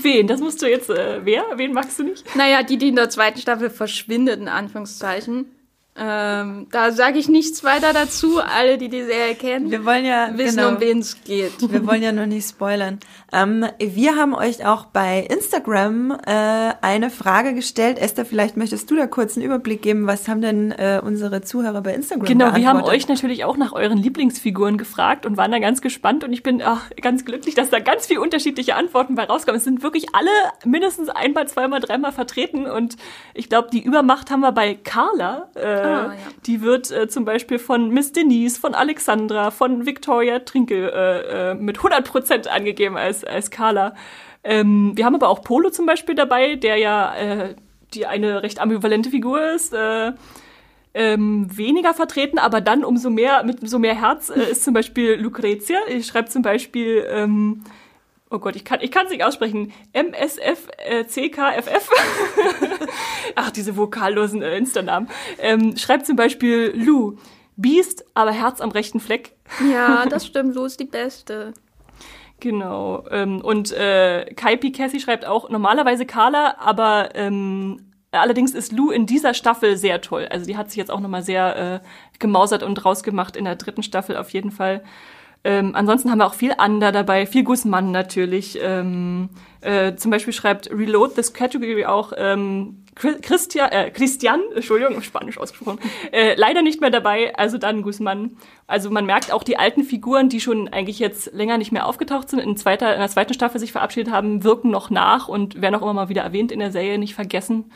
[0.00, 0.26] Wen?
[0.26, 1.44] Das musst du jetzt, äh, wer?
[1.56, 2.24] Wen magst du nicht?
[2.34, 5.46] Naja, die, die in der zweiten Staffel verschwindet, in Anführungszeichen.
[5.94, 8.40] Ähm, da sage ich nichts weiter dazu.
[8.40, 10.70] Alle, die die Serie kennen, Wir wollen ja wissen, genau.
[10.70, 11.52] um wen es geht.
[11.70, 12.98] Wir wollen ja noch nicht spoilern.
[13.30, 17.98] Ähm, wir haben euch auch bei Instagram äh, eine Frage gestellt.
[17.98, 20.06] Esther, vielleicht möchtest du da kurz einen Überblick geben.
[20.06, 23.72] Was haben denn äh, unsere Zuhörer bei Instagram Genau, wir haben euch natürlich auch nach
[23.72, 27.68] euren Lieblingsfiguren gefragt und waren da ganz gespannt und ich bin ach, ganz glücklich, dass
[27.68, 29.58] da ganz viele unterschiedliche Antworten bei rauskommen.
[29.58, 30.30] Es sind wirklich alle
[30.64, 32.96] mindestens einmal, zweimal, dreimal vertreten und
[33.34, 35.50] ich glaube, die Übermacht haben wir bei Carla.
[35.54, 36.16] Äh, Ah, ja.
[36.46, 41.54] Die wird äh, zum Beispiel von Miss Denise, von Alexandra, von Victoria Trinkel äh, äh,
[41.54, 43.94] mit 100% angegeben als, als Carla.
[44.44, 47.54] Ähm, wir haben aber auch Polo zum Beispiel dabei, der ja äh,
[47.94, 49.72] die eine recht ambivalente Figur ist.
[49.72, 50.12] Äh,
[50.94, 55.14] ähm, weniger vertreten, aber dann umso mehr, mit umso mehr Herz äh, ist zum Beispiel
[55.14, 55.78] Lucrezia.
[55.88, 57.64] Ich schreibe zum Beispiel, ähm,
[58.32, 61.90] oh Gott, ich kann ich kann es nicht aussprechen, MSF äh, CKFF.
[63.36, 65.08] Ach, diese vokallosen äh, Insta-Namen.
[65.38, 67.18] Ähm, schreibt zum Beispiel Lou.
[67.56, 69.32] Beast, aber Herz am rechten Fleck.
[69.70, 70.54] Ja, das stimmt.
[70.54, 71.52] Lou ist die Beste.
[72.40, 73.04] Genau.
[73.10, 79.06] Ähm, und äh, Kaipi Cassie schreibt auch normalerweise Carla, aber ähm, allerdings ist Lou in
[79.06, 80.26] dieser Staffel sehr toll.
[80.30, 83.82] Also die hat sich jetzt auch nochmal sehr äh, gemausert und rausgemacht in der dritten
[83.82, 84.82] Staffel auf jeden Fall.
[85.44, 88.58] Ähm, ansonsten haben wir auch viel Ander dabei, viel Guzman natürlich.
[88.62, 89.28] Ähm,
[89.60, 95.38] äh, zum Beispiel schreibt Reload this category auch ähm, Chri- Christian, äh, Christian, Entschuldigung, Spanisch
[95.38, 95.80] ausgesprochen,
[96.12, 98.36] äh, leider nicht mehr dabei, also dann Guzman.
[98.68, 102.28] Also man merkt auch die alten Figuren, die schon eigentlich jetzt länger nicht mehr aufgetaucht
[102.28, 105.74] sind, in, zweiter, in der zweiten Staffel sich verabschiedet haben, wirken noch nach und werden
[105.74, 107.72] auch immer mal wieder erwähnt in der Serie, nicht vergessen.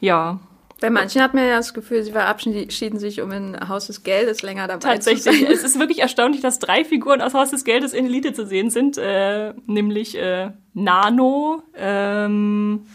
[0.00, 0.38] Ja,
[0.80, 4.42] Bei manchen hat man ja das Gefühl, sie verabschieden sich, um in Haus des Geldes
[4.42, 5.24] länger dabei Tatsächlich.
[5.24, 5.52] zu sein.
[5.52, 8.70] Es ist wirklich erstaunlich, dass drei Figuren aus Haus des Geldes in Elite zu sehen
[8.70, 12.86] sind, äh, nämlich äh, Nano, ähm,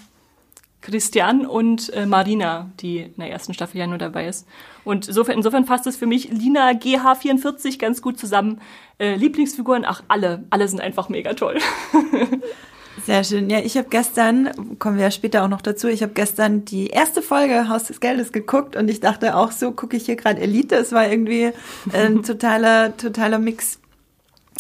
[0.80, 4.48] Christian und äh, Marina, die in der ersten Staffel ja nur dabei ist.
[4.84, 8.62] Und insofern, insofern fasst es für mich Lina GH44 ganz gut zusammen.
[8.98, 10.46] Äh, Lieblingsfiguren, ach, alle.
[10.50, 11.58] Alle sind einfach mega toll.
[13.06, 13.50] Sehr schön.
[13.50, 16.88] Ja, ich habe gestern, kommen wir ja später auch noch dazu, ich habe gestern die
[16.88, 20.40] erste Folge Haus des Geldes geguckt und ich dachte auch so, gucke ich hier gerade
[20.40, 20.76] Elite.
[20.76, 21.52] Es war irgendwie
[21.92, 23.80] ein totaler, totaler Mix,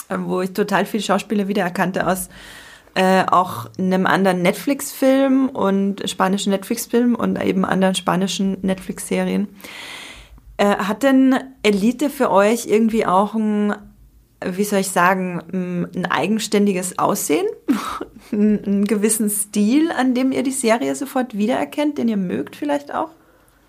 [0.09, 2.29] äh, wo ich total viele Schauspieler wiedererkannte aus
[2.95, 9.47] äh, auch einem anderen Netflix-Film und spanischen Netflix-Film und eben anderen spanischen Netflix-Serien.
[10.57, 13.73] Äh, hat denn Elite für euch irgendwie auch ein,
[14.51, 17.45] wie soll ich sagen, m, ein eigenständiges Aussehen?
[18.31, 23.09] einen, gewissen Stil, an dem ihr die Serie sofort wiedererkennt, den ihr mögt vielleicht auch?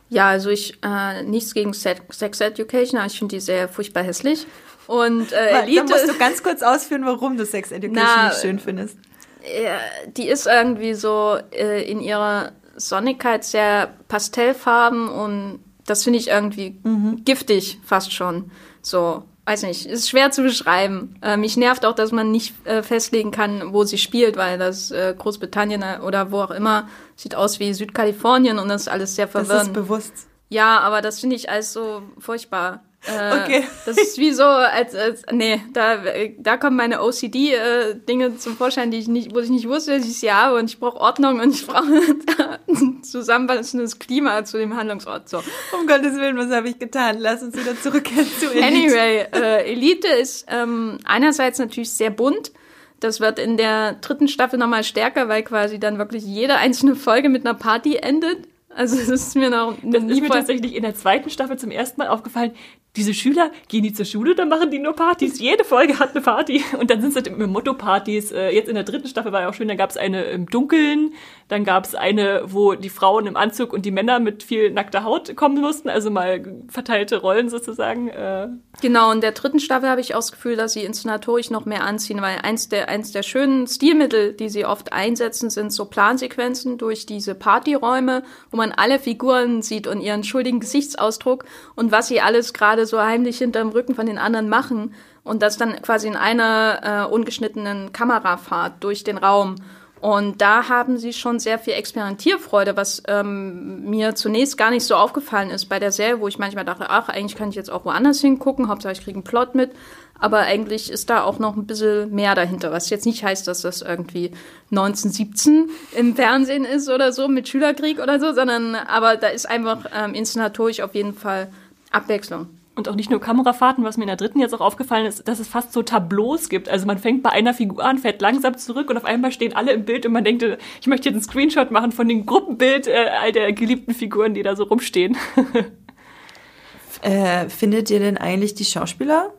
[0.09, 4.05] Ja, also ich, äh, nichts gegen Se Sex Education, aber ich finde die sehr furchtbar
[4.05, 4.47] hässlich.
[4.87, 8.41] Und äh, Da Elite, musst du ganz kurz ausführen, warum du Sex Education Na, nicht
[8.41, 8.97] schön findest.
[9.43, 16.29] äh, die ist irgendwie so äh, in ihrer Sonnigkeit sehr pastellfarben und das finde ich
[16.29, 16.81] irgendwie
[17.25, 18.51] giftig fast schon.
[18.83, 21.17] So, weiß nicht, ist schwer zu beschreiben.
[21.23, 24.91] Äh, mich nervt auch, dass man nicht äh, festlegen kann, wo sie spielt, weil das
[24.91, 29.27] äh, Großbritannien oder wo auch immer sieht aus wie Südkalifornien und das ist alles sehr
[29.27, 29.73] Das ist verwirrend.
[29.75, 30.13] bewusst.
[30.49, 32.83] Ja, aber das finde ich alles so furchtbar.
[33.07, 33.65] Äh, Okay.
[33.87, 35.99] Das ist wie so, als, als nee, da,
[36.39, 40.19] da kommen meine OCD-Dinge zum Vorschein, die ich nicht, wo ich nicht wusste, dass ich
[40.19, 41.85] sie habe und ich brauche Ordnung und ich brauche
[42.69, 45.29] ein zusammenpassendes Klima zu dem Handlungsort.
[45.29, 45.39] So.
[45.79, 47.17] Um Gottes Willen, was habe ich getan?
[47.19, 48.67] Lass uns wieder zurückkehren zu Elite.
[48.67, 52.53] Anyway, äh, Elite ist ähm, einerseits natürlich sehr bunt.
[53.01, 57.29] Das wird in der dritten Staffel nochmal stärker, weil quasi dann wirklich jede einzelne Folge
[57.29, 58.49] mit einer Party endet.
[58.71, 61.71] Also das ist mir noch Das nie ist mir tatsächlich in der zweiten Staffel zum
[61.71, 62.53] ersten Mal aufgefallen.
[62.97, 65.41] Diese Schüler, gehen die zur Schule, dann machen die nur Partys.
[65.41, 66.63] Jede Folge hat eine Party.
[66.79, 68.31] Und dann sind es halt immer Motto-Partys.
[68.33, 70.47] Äh, Jetzt in der dritten Staffel war ja auch schön, da gab es eine im
[70.47, 71.13] Dunkeln.
[71.49, 75.03] Dann gab es eine, wo die Frauen im Anzug und die Männer mit viel nackter
[75.05, 75.89] Haut kommen mussten.
[75.89, 78.09] Also mal verteilte Rollen sozusagen.
[78.09, 78.49] Äh,
[78.81, 81.85] Genau, in der dritten Staffel habe ich auch das Gefühl, dass sie inszenatorisch noch mehr
[81.85, 86.77] anziehen, weil eins der, eins der schönen Stilmittel, die sie oft einsetzen, sind so Plansequenzen
[86.77, 91.45] durch diese Partyräume, wo man alle Figuren sieht und ihren schuldigen Gesichtsausdruck
[91.77, 95.57] und was sie alles gerade so heimlich hinterm Rücken von den anderen machen und das
[95.57, 99.57] dann quasi in einer äh, ungeschnittenen Kamerafahrt durch den Raum.
[100.01, 104.97] Und da haben sie schon sehr viel Experimentierfreude, was ähm, mir zunächst gar nicht so
[104.97, 107.87] aufgefallen ist bei der Serie, wo ich manchmal dachte, ach, eigentlich kann ich jetzt auch
[107.87, 109.71] woanders hingucken, Hauptsache ich kriege einen Plot mit.
[110.19, 113.63] Aber eigentlich ist da auch noch ein bisschen mehr dahinter, was jetzt nicht heißt, dass
[113.63, 114.33] das irgendwie
[114.71, 119.87] 1917 im Fernsehen ist oder so mit Schülerkrieg oder so, sondern aber da ist einfach
[119.95, 121.51] ähm, inszenatorisch auf jeden Fall
[121.91, 122.49] Abwechslung.
[122.77, 125.39] Und auch nicht nur Kamerafahrten, was mir in der dritten jetzt auch aufgefallen ist, dass
[125.39, 126.69] es fast so Tableaus gibt.
[126.69, 129.73] Also man fängt bei einer Figur an, fährt langsam zurück und auf einmal stehen alle
[129.73, 130.45] im Bild und man denkt,
[130.81, 134.43] ich möchte jetzt einen Screenshot machen von dem Gruppenbild äh, all der geliebten Figuren, die
[134.43, 135.17] da so rumstehen.
[137.03, 139.33] äh, findet ihr denn eigentlich die Schauspieler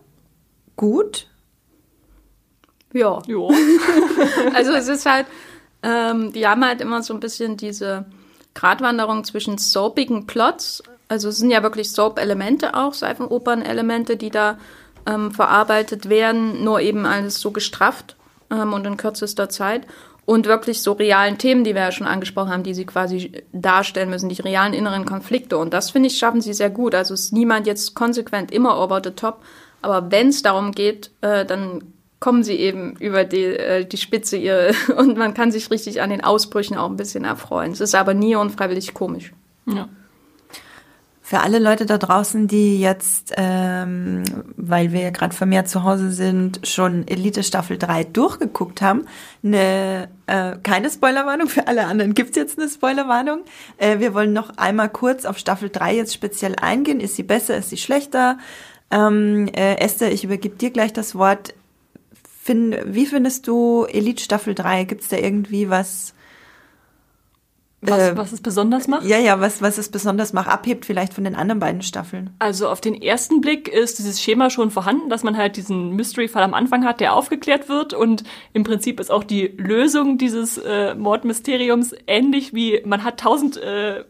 [0.78, 1.28] gut?
[2.94, 3.22] Ja.
[3.28, 3.52] Jo.
[4.54, 5.28] also es ist halt,
[5.84, 8.06] ähm, die haben halt immer so ein bisschen diese
[8.54, 14.58] Gratwanderung zwischen soapigen Plots also es sind ja wirklich Soap-Elemente auch, Seifenopern-Elemente, die da
[15.06, 18.16] ähm, verarbeitet werden, nur eben alles so gestrafft
[18.52, 19.86] ähm, und in kürzester Zeit.
[20.26, 24.10] Und wirklich so realen Themen, die wir ja schon angesprochen haben, die sie quasi darstellen
[24.10, 25.56] müssen, die realen inneren Konflikte.
[25.60, 26.96] Und das, finde ich, schaffen sie sehr gut.
[26.96, 29.44] Also ist niemand jetzt konsequent immer over the top.
[29.84, 31.84] Aber wenn es darum geht, äh, dann
[32.20, 36.10] kommen sie eben über die, äh, die Spitze ihre und man kann sich richtig an
[36.10, 37.72] den Ausbrüchen auch ein bisschen erfreuen.
[37.72, 39.32] Es ist aber nie unfreiwillig komisch.
[39.68, 39.88] Ja.
[41.28, 44.24] Für alle Leute da draußen, die jetzt, ähm,
[44.58, 49.08] weil wir ja gerade vermehrt zu Hause sind, schon Elite Staffel 3 durchgeguckt haben,
[49.44, 51.48] eine, äh, keine Spoilerwarnung.
[51.48, 53.40] Für alle anderen gibt's jetzt eine Spoilerwarnung.
[53.78, 57.00] Äh, wir wollen noch einmal kurz auf Staffel 3 jetzt speziell eingehen.
[57.00, 58.38] Ist sie besser, ist sie schlechter?
[58.92, 61.56] Ähm, äh, Esther, ich übergebe dir gleich das Wort.
[62.44, 64.84] Find, wie findest du Elite Staffel 3?
[64.84, 66.14] Gibt's da irgendwie was,
[67.82, 69.06] was, äh, was es besonders macht?
[69.06, 72.32] Ja, ja, was, was es besonders macht, abhebt vielleicht von den anderen beiden Staffeln.
[72.40, 76.44] Also auf den ersten Blick ist dieses Schema schon vorhanden, dass man halt diesen Mystery-Fall
[76.44, 80.96] am Anfang hat, der aufgeklärt wird und im Prinzip ist auch die Lösung dieses äh,
[80.96, 84.04] Mordmysteriums ähnlich wie man hat tausend äh,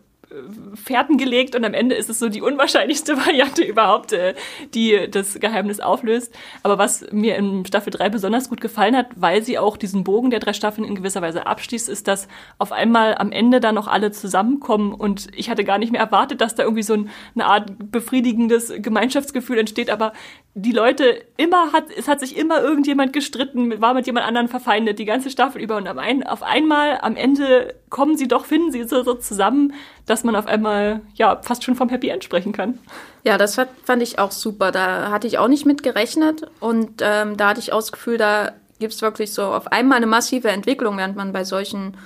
[0.76, 4.36] Fährten gelegt und am Ende ist es so die unwahrscheinlichste Variante überhaupt, äh,
[4.74, 6.34] die das Geheimnis auflöst.
[6.64, 10.30] Aber was mir in Staffel 3 besonders gut gefallen hat, weil sie auch diesen Bogen
[10.30, 13.88] der drei Staffeln in gewisser Weise abschließt, ist, dass auf einmal am Ende dann noch
[13.88, 17.92] alle zusammenkommen und ich hatte gar nicht mehr erwartet, dass da irgendwie so eine Art
[17.92, 20.14] befriedigendes Gemeinschaftsgefühl entsteht, aber
[20.58, 25.00] die Leute immer hat, es hat sich immer irgendjemand gestritten, war mit jemand anderen verfeindet,
[25.00, 25.76] die ganze Staffel über.
[25.76, 25.88] Und
[26.24, 29.74] auf einmal am Ende kommen sie doch, finden sie so, so zusammen,
[30.06, 32.80] dass man auf einmal ja fast schon vom Happy End sprechen kann.
[33.24, 34.72] Ja, das hat, fand ich auch super.
[34.72, 38.18] Da hatte ich auch nicht mit gerechnet und ähm, da hatte ich auch das Gefühl,
[38.18, 41.98] da gibt es wirklich so auf einmal eine massive Entwicklung, während man bei solchen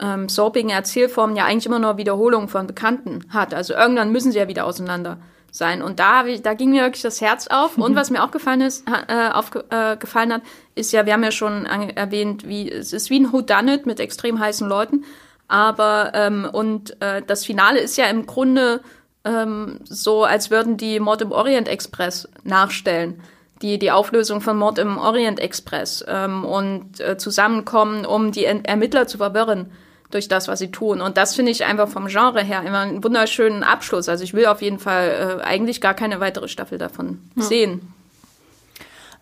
[0.00, 3.54] ähm, soapigen Erzählformen ja eigentlich immer nur Wiederholungen von Bekannten hat.
[3.54, 5.18] Also irgendwann müssen sie ja wieder auseinander
[5.50, 5.82] sein.
[5.82, 7.78] Und da, ich, da ging mir wirklich das Herz auf.
[7.78, 10.42] Und was mir auch gefallen ist, äh, aufgefallen äh, hat,
[10.74, 14.40] ist ja, wir haben ja schon erwähnt, wie es ist wie ein Whodunit mit extrem
[14.40, 15.04] heißen Leuten.
[15.48, 18.80] Aber ähm, und äh, das Finale ist ja im Grunde
[19.24, 23.20] ähm, so, als würden die Mord im Orient Express nachstellen.
[23.62, 29.06] Die, die Auflösung von Mord im Orient Express ähm, und äh, zusammenkommen, um die Ermittler
[29.06, 29.70] zu verwirren
[30.10, 31.00] durch das, was sie tun.
[31.00, 34.08] Und das finde ich einfach vom Genre her immer einen wunderschönen Abschluss.
[34.08, 37.42] Also ich will auf jeden Fall äh, eigentlich gar keine weitere Staffel davon ja.
[37.42, 37.93] sehen.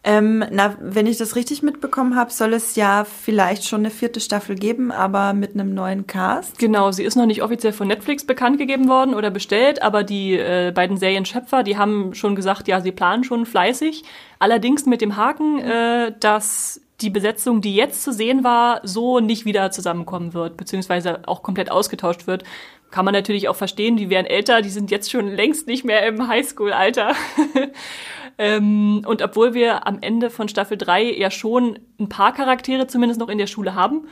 [0.05, 4.19] Ähm, na, wenn ich das richtig mitbekommen habe, soll es ja vielleicht schon eine vierte
[4.19, 6.59] Staffel geben, aber mit einem neuen Cast.
[6.59, 10.35] Genau, sie ist noch nicht offiziell von Netflix bekannt gegeben worden oder bestellt, aber die
[10.35, 14.03] äh, beiden Serienschöpfer, die haben schon gesagt, ja, sie planen schon fleißig.
[14.41, 19.45] Allerdings mit dem Haken, äh, dass die Besetzung, die jetzt zu sehen war, so nicht
[19.45, 22.43] wieder zusammenkommen wird, beziehungsweise auch komplett ausgetauscht wird.
[22.91, 26.07] Kann man natürlich auch verstehen, die wären älter, die sind jetzt schon längst nicht mehr
[26.07, 27.15] im Highschool-Alter.
[28.39, 33.21] ähm, und obwohl wir am Ende von Staffel 3 ja schon ein paar Charaktere zumindest
[33.21, 34.07] noch in der Schule haben,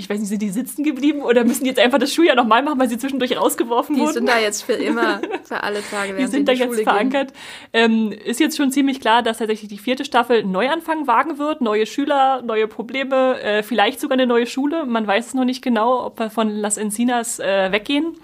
[0.00, 2.62] ich weiß nicht, sind die sitzen geblieben oder müssen die jetzt einfach das Schuljahr nochmal
[2.62, 4.10] machen, weil sie zwischendurch rausgeworfen die wurden?
[4.10, 6.14] Die sind da jetzt für immer, für alle Tage.
[6.14, 7.32] Die sind da jetzt Schule verankert.
[7.72, 11.62] Ähm, ist jetzt schon ziemlich klar, dass tatsächlich die vierte Staffel einen Neuanfang wagen wird.
[11.62, 14.86] Neue Schüler, neue Probleme, äh, vielleicht sogar eine neue Schule.
[14.86, 18.16] Man weiß es noch nicht genau, ob wir von Las Encinas äh, weggehen.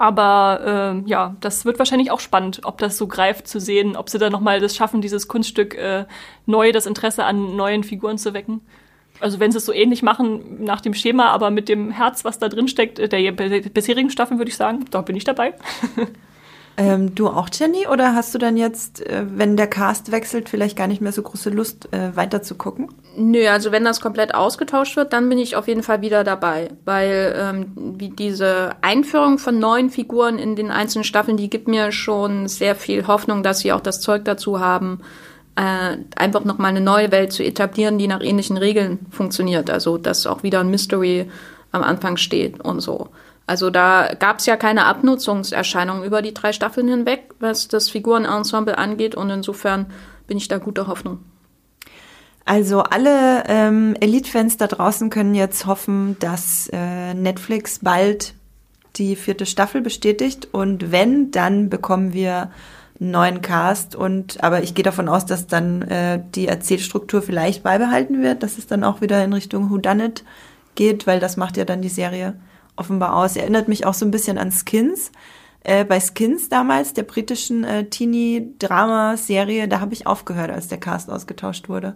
[0.00, 4.08] Aber äh, ja, das wird wahrscheinlich auch spannend, ob das so greift zu sehen, ob
[4.08, 6.06] sie da nochmal das schaffen, dieses Kunststück äh,
[6.46, 8.62] neu, das Interesse an neuen Figuren zu wecken.
[9.20, 12.38] Also wenn sie es so ähnlich machen nach dem Schema, aber mit dem Herz, was
[12.38, 15.52] da drin steckt, äh, der bisherigen Staffeln, würde ich sagen, da bin ich dabei.
[16.76, 17.86] Ähm, du auch, Jenny?
[17.86, 21.22] Oder hast du dann jetzt, äh, wenn der Cast wechselt, vielleicht gar nicht mehr so
[21.22, 22.88] große Lust, äh, weiter zu gucken?
[23.16, 26.70] Nö, also wenn das komplett ausgetauscht wird, dann bin ich auf jeden Fall wieder dabei.
[26.84, 31.92] Weil ähm, wie diese Einführung von neuen Figuren in den einzelnen Staffeln, die gibt mir
[31.92, 35.00] schon sehr viel Hoffnung, dass sie auch das Zeug dazu haben,
[35.56, 39.70] äh, einfach nochmal eine neue Welt zu etablieren, die nach ähnlichen Regeln funktioniert.
[39.70, 41.28] Also dass auch wieder ein Mystery
[41.72, 43.10] am Anfang steht und so.
[43.50, 48.78] Also da gab es ja keine Abnutzungserscheinungen über die drei Staffeln hinweg, was das Figurenensemble
[48.78, 49.16] angeht.
[49.16, 49.86] Und insofern
[50.28, 51.18] bin ich da guter Hoffnung.
[52.44, 58.34] Also alle ähm, Elite-Fans da draußen können jetzt hoffen, dass äh, Netflix bald
[58.94, 62.52] die vierte Staffel bestätigt und wenn, dann bekommen wir
[63.00, 67.64] einen neuen Cast und aber ich gehe davon aus, dass dann äh, die Erzählstruktur vielleicht
[67.64, 70.22] beibehalten wird, dass es dann auch wieder in Richtung Whodunit
[70.76, 72.34] geht, weil das macht ja dann die Serie
[72.80, 73.36] offenbar aus.
[73.36, 75.12] Erinnert mich auch so ein bisschen an Skins.
[75.62, 81.10] Äh, bei Skins damals, der britischen äh, Teenie-Drama-Serie, da habe ich aufgehört, als der Cast
[81.10, 81.94] ausgetauscht wurde.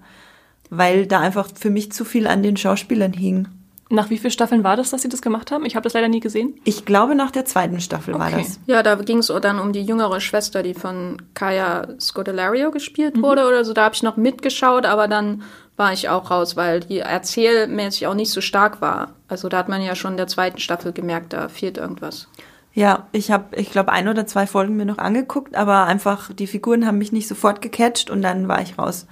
[0.71, 3.49] Weil da einfach für mich zu viel an den Schauspielern hing.
[3.91, 5.67] Nach wie vielen Staffeln war das, dass sie das gemacht haben?
[5.67, 6.55] Ich habe das leider nie gesehen.
[6.65, 8.39] Ich glaube, nach der zweiten Staffel war Okay.
[8.47, 8.59] das.
[8.67, 13.47] Ja, da ging es dann um die jüngere Schwester, die von Kaya Scodelario gespielt wurde
[13.47, 13.73] oder so.
[13.75, 15.43] Da habe ich noch mitgeschaut, aber dann
[15.77, 19.15] war ich auch raus, weil die erzählmäßig auch nicht so stark war.
[19.29, 22.29] Also da hat man ja schon in der zweiten Staffel gemerkt, da fehlt irgendwas.
[22.73, 26.49] Ja, ich habe, ich glaube, ein oder zwei Folgen mir noch angeguckt, aber einfach die
[26.49, 29.07] Figuren haben mich nicht sofort gecatcht und dann war ich raus.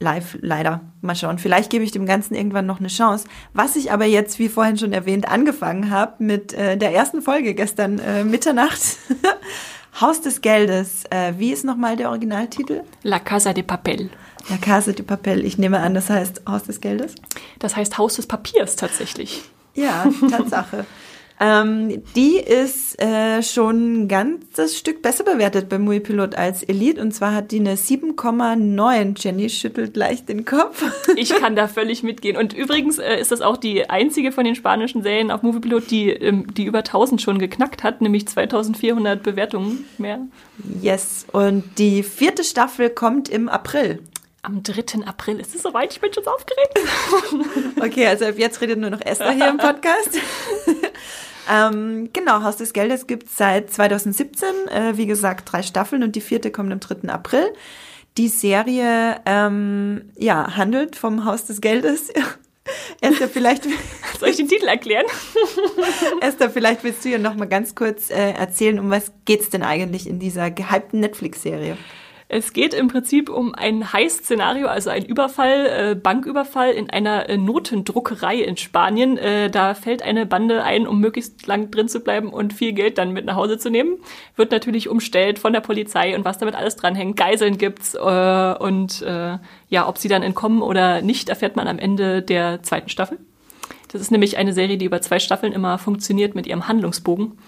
[0.00, 0.80] Live, leider.
[1.00, 1.38] Mal schauen.
[1.38, 3.26] Vielleicht gebe ich dem Ganzen irgendwann noch eine Chance.
[3.52, 7.54] Was ich aber jetzt, wie vorhin schon erwähnt, angefangen habe mit äh, der ersten Folge
[7.54, 8.80] gestern äh, Mitternacht.
[10.00, 11.04] Haus des Geldes.
[11.10, 12.82] Äh, wie ist nochmal der Originaltitel?
[13.02, 14.10] La Casa de Papel.
[14.48, 15.44] La Casa de Papel.
[15.44, 17.14] Ich nehme an, das heißt Haus des Geldes.
[17.58, 19.42] Das heißt Haus des Papiers tatsächlich.
[19.74, 20.86] Ja, Tatsache.
[21.40, 27.00] Ähm, die ist äh, schon ein ganzes Stück besser bewertet beim Muipilot als Elite.
[27.00, 29.14] Und zwar hat die eine 7,9.
[29.22, 30.84] Jenny schüttelt leicht den Kopf.
[31.16, 32.36] Ich kann da völlig mitgehen.
[32.36, 36.10] Und übrigens äh, ist das auch die einzige von den spanischen Serien auf Moviepilot, die,
[36.10, 40.20] ähm, die über 1000 schon geknackt hat, nämlich 2400 Bewertungen mehr.
[40.80, 41.26] yes.
[41.32, 44.00] Und die vierte Staffel kommt im April.
[44.42, 45.06] Am 3.
[45.06, 45.92] April ist es soweit.
[45.92, 46.78] Ich bin schon so aufgeregt.
[47.80, 50.18] Okay, also ab jetzt redet nur noch Esther hier im Podcast.
[51.48, 54.48] ähm, genau, Haus des Geldes gibt es seit 2017.
[54.68, 57.08] Äh, wie gesagt, drei Staffeln und die vierte kommt am 3.
[57.08, 57.52] April.
[58.16, 62.10] Die Serie ähm, ja, handelt vom Haus des Geldes.
[63.00, 63.64] Esther, vielleicht,
[64.18, 65.06] Soll ich den Titel erklären?
[66.20, 69.62] Esther, vielleicht willst du ja noch mal ganz kurz äh, erzählen, um was geht's denn
[69.62, 71.76] eigentlich in dieser gehypten Netflix-Serie?
[72.30, 77.38] Es geht im Prinzip um ein Heist-Szenario, also ein Überfall, äh, Banküberfall in einer äh,
[77.38, 79.16] Notendruckerei in Spanien.
[79.16, 82.98] Äh, da fällt eine Bande ein, um möglichst lang drin zu bleiben und viel Geld
[82.98, 83.96] dann mit nach Hause zu nehmen.
[84.36, 87.16] Wird natürlich umstellt von der Polizei und was damit alles dranhängt.
[87.16, 87.98] Geiseln gibt's äh,
[88.58, 89.38] und äh,
[89.70, 93.16] ja, ob sie dann entkommen oder nicht, erfährt man am Ende der zweiten Staffel.
[93.90, 97.38] Das ist nämlich eine Serie, die über zwei Staffeln immer funktioniert mit ihrem Handlungsbogen.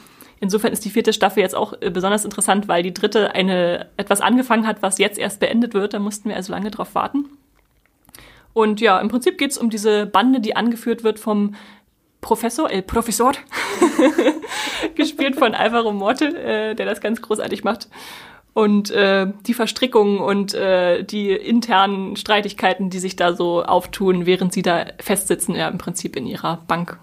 [0.40, 4.22] Insofern ist die vierte Staffel jetzt auch äh, besonders interessant, weil die dritte eine etwas
[4.22, 5.92] angefangen hat, was jetzt erst beendet wird.
[5.92, 7.26] Da mussten wir also lange drauf warten.
[8.54, 11.54] Und ja, im Prinzip geht es um diese Bande, die angeführt wird vom
[12.20, 13.32] Professor, El Professor,
[14.94, 17.88] gespielt von Alvaro Morte, äh, der das ganz großartig macht.
[18.52, 24.52] Und äh, die Verstrickungen und äh, die internen Streitigkeiten, die sich da so auftun, während
[24.52, 26.98] sie da festsitzen, ja im Prinzip in ihrer Bank.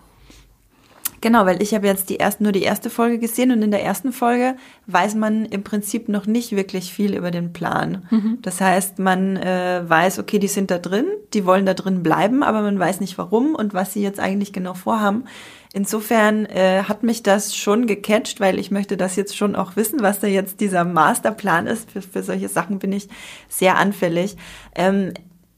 [1.21, 3.83] Genau, weil ich habe jetzt die erst, nur die erste Folge gesehen und in der
[3.83, 4.55] ersten Folge
[4.85, 8.07] weiß man im Prinzip noch nicht wirklich viel über den Plan.
[8.41, 12.43] Das heißt, man äh, weiß, okay, die sind da drin, die wollen da drin bleiben,
[12.43, 15.23] aber man weiß nicht warum und was sie jetzt eigentlich genau vorhaben.
[15.73, 20.01] Insofern äh, hat mich das schon gecatcht, weil ich möchte das jetzt schon auch wissen,
[20.01, 21.91] was da jetzt dieser Masterplan ist.
[21.91, 23.09] Für, für solche Sachen bin ich
[23.49, 24.37] sehr anfällig.
[24.75, 25.13] Ähm,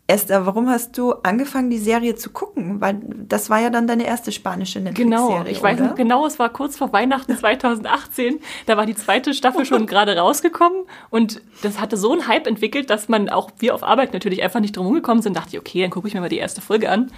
[0.09, 2.81] Esther, warum hast du angefangen, die Serie zu gucken?
[2.81, 5.89] Weil das war ja dann deine erste spanische Netflix-Serie, Genau, ich weiß oder?
[5.89, 8.39] noch genau, es war kurz vor Weihnachten 2018.
[8.65, 12.89] Da war die zweite Staffel schon gerade rausgekommen und das hatte so einen Hype entwickelt,
[12.89, 15.35] dass man auch wir auf Arbeit natürlich einfach nicht drum rumgekommen sind.
[15.37, 17.11] Dachte ich, okay, dann gucke ich mir mal die erste Folge an.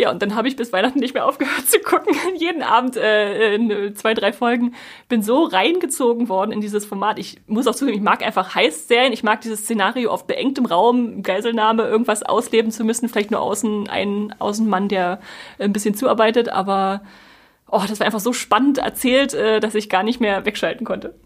[0.00, 2.14] Ja, und dann habe ich bis Weihnachten nicht mehr aufgehört zu gucken.
[2.36, 4.74] Jeden Abend äh, in zwei, drei Folgen.
[5.08, 7.18] Bin so reingezogen worden in dieses Format.
[7.18, 9.12] Ich muss auch zugeben, ich mag einfach Heist-Serien.
[9.12, 13.08] Ich mag dieses Szenario auf beengtem Raum, Geiselnahme, irgendwas ausleben zu müssen.
[13.08, 15.18] Vielleicht nur außen einen Außenmann, der
[15.58, 16.48] ein bisschen zuarbeitet.
[16.48, 17.02] Aber
[17.68, 21.16] oh, das war einfach so spannend erzählt, äh, dass ich gar nicht mehr wegschalten konnte.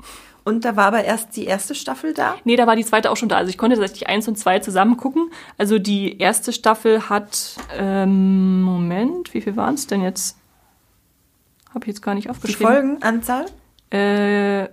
[0.44, 2.34] Und da war aber erst die erste Staffel da?
[2.44, 3.36] Nee, da war die zweite auch schon da.
[3.36, 5.30] Also ich konnte tatsächlich eins und zwei zusammen gucken.
[5.56, 10.36] Also die erste Staffel hat, ähm, Moment, wie viel waren es denn jetzt?
[11.70, 12.66] Habe ich jetzt gar nicht Die aufgeschrieben.
[12.66, 13.46] Folgenanzahl?
[13.90, 14.68] Äh,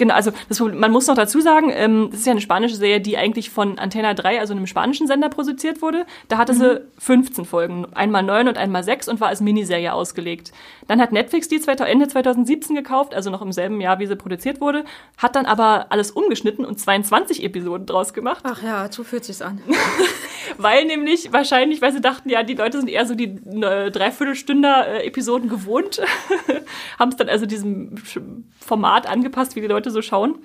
[0.00, 3.02] Genau, also das, man muss noch dazu sagen, ähm, das ist ja eine spanische Serie,
[3.02, 6.06] die eigentlich von Antena 3, also einem spanischen Sender, produziert wurde.
[6.28, 6.58] Da hatte mhm.
[6.58, 10.52] sie 15 Folgen, einmal 9 und einmal 6 und war als Miniserie ausgelegt.
[10.88, 14.62] Dann hat Netflix die Ende 2017 gekauft, also noch im selben Jahr, wie sie produziert
[14.62, 14.86] wurde,
[15.18, 18.42] hat dann aber alles umgeschnitten und 22 Episoden draus gemacht.
[18.44, 19.60] Ach ja, so fühlt sich's an.
[20.56, 25.48] weil nämlich wahrscheinlich, weil sie dachten, ja, die Leute sind eher so die äh, Dreiviertelstünder-Episoden
[25.48, 26.00] gewohnt,
[26.98, 27.96] haben es dann also diesem
[28.58, 30.38] Format angepasst, wie die Leute so schauen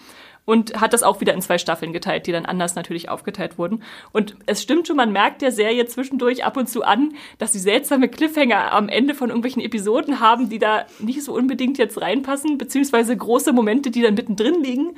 [0.46, 3.84] und hat das auch wieder in zwei Staffeln geteilt, die dann anders natürlich aufgeteilt wurden.
[4.12, 7.60] Und es stimmt schon, man merkt der Serie zwischendurch ab und zu an, dass sie
[7.60, 12.58] seltsame Cliffhanger am Ende von irgendwelchen Episoden haben, die da nicht so unbedingt jetzt reinpassen,
[12.58, 14.96] beziehungsweise große Momente, die dann mittendrin liegen.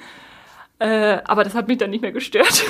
[0.80, 2.64] Äh, aber das hat mich dann nicht mehr gestört.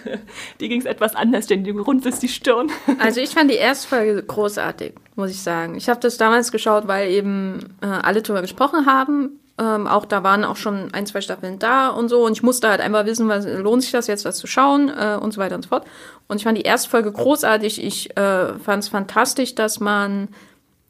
[0.60, 2.70] die ging es etwas anders, denn die rund ist die Stirn.
[3.00, 5.74] also ich fand die erste Folge großartig, muss ich sagen.
[5.74, 9.40] Ich habe das damals geschaut, weil eben äh, alle darüber gesprochen haben.
[9.60, 12.24] Ähm, auch da waren auch schon ein, zwei Staffeln da und so.
[12.24, 15.18] Und ich musste halt einfach wissen, was, lohnt sich das jetzt, was zu schauen äh,
[15.20, 15.86] und so weiter und so fort.
[16.26, 17.84] Und ich fand die erste Folge großartig.
[17.84, 20.28] Ich äh, fand es fantastisch, dass man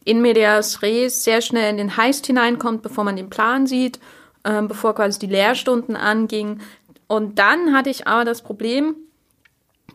[0.04, 3.98] in Medias Res sehr schnell in den Heist hineinkommt, bevor man den Plan sieht
[4.44, 6.62] ähm, bevor quasi die Lehrstunden angingen.
[7.06, 8.96] Und dann hatte ich aber das Problem,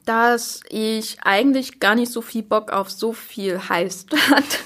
[0.06, 4.58] dass ich eigentlich gar nicht so viel Bock auf so viel heißt hatte.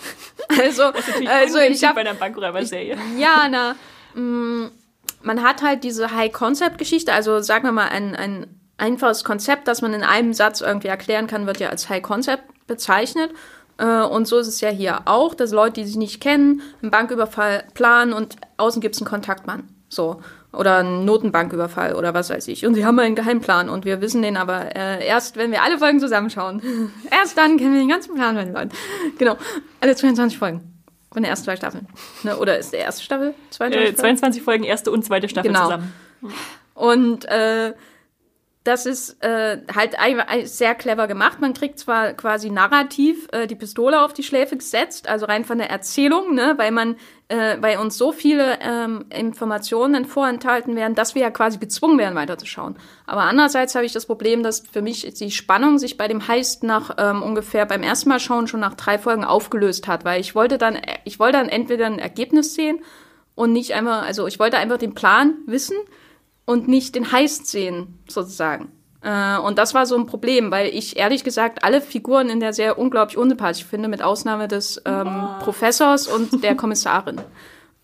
[0.61, 0.83] also,
[1.27, 2.97] also ich habe bei einer Bankräuber-Serie.
[3.17, 3.75] Ja, na,
[4.15, 8.47] man hat halt diese High-Concept-Geschichte, also sagen wir mal ein, ein
[8.77, 13.31] einfaches Konzept, das man in einem Satz irgendwie erklären kann, wird ja als High-Concept bezeichnet.
[13.77, 16.91] Äh, und so ist es ja hier auch, dass Leute, die sich nicht kennen, einen
[16.91, 19.67] Banküberfall planen und außen gibt es einen Kontaktmann.
[19.89, 20.21] So.
[20.51, 22.65] Oder einen Notenbanküberfall oder was weiß ich.
[22.65, 25.77] Und sie haben einen Geheimplan und wir wissen den aber äh, erst, wenn wir alle
[25.77, 26.91] Folgen zusammenschauen.
[27.11, 28.71] erst dann kennen wir den ganzen Plan von den Leuten.
[29.19, 29.37] Genau.
[29.79, 30.78] Alle 22 Folgen.
[31.11, 31.87] Von den ersten zwei Staffeln.
[32.23, 32.37] Ne?
[32.37, 33.33] Oder ist der erste Staffel?
[33.49, 35.63] Zweite äh, 22 Folgen, erste und zweite Staffel genau.
[35.63, 35.93] zusammen.
[36.75, 37.73] Und äh,
[38.65, 39.95] das ist äh, halt
[40.47, 41.39] sehr clever gemacht.
[41.39, 45.59] Man kriegt zwar quasi narrativ äh, die Pistole auf die Schläfe gesetzt, also rein von
[45.59, 46.97] der Erzählung, ne, weil man,
[47.29, 52.15] äh, weil uns so viele ähm, Informationen vorenthalten werden, dass wir ja quasi gezwungen werden,
[52.15, 52.77] weiterzuschauen.
[53.05, 56.63] Aber andererseits habe ich das Problem, dass für mich die Spannung sich bei dem Heist
[56.63, 60.35] nach ähm, ungefähr beim ersten Mal schauen schon nach drei Folgen aufgelöst hat, weil ich
[60.35, 62.81] wollte dann, ich wollte dann entweder ein Ergebnis sehen
[63.35, 65.77] und nicht einfach, also ich wollte einfach den Plan wissen
[66.49, 68.71] und nicht den Heist sehen, sozusagen.
[69.03, 72.53] Äh, und das war so ein Problem, weil ich ehrlich gesagt alle Figuren in der
[72.53, 75.43] sehr unglaublich unsympathisch finde, mit Ausnahme des ähm, oh.
[75.43, 77.21] Professors und der Kommissarin.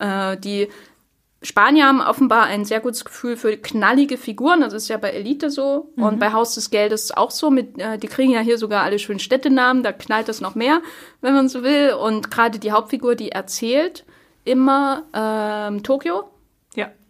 [0.00, 0.66] Äh, die
[1.42, 4.62] Spanier haben offenbar ein sehr gutes Gefühl für knallige Figuren.
[4.62, 5.92] Das ist ja bei Elite so.
[5.94, 6.02] Mhm.
[6.02, 7.50] Und bei Haus des Geldes auch so.
[7.50, 9.84] Mit, äh, die kriegen ja hier sogar alle schönen Städtenamen.
[9.84, 10.82] Da knallt es noch mehr,
[11.20, 11.92] wenn man so will.
[11.92, 14.04] Und gerade die Hauptfigur, die erzählt
[14.42, 16.24] immer ähm, Tokio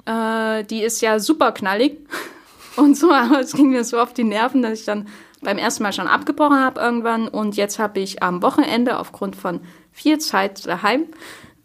[0.07, 1.98] äh, die ist ja super knallig.
[2.76, 5.09] Und so, aber es ging mir so auf die Nerven, dass ich dann
[5.40, 7.28] beim ersten Mal schon abgebrochen habe irgendwann.
[7.28, 9.61] Und jetzt habe ich am Wochenende aufgrund von
[9.92, 11.07] viel Zeit daheim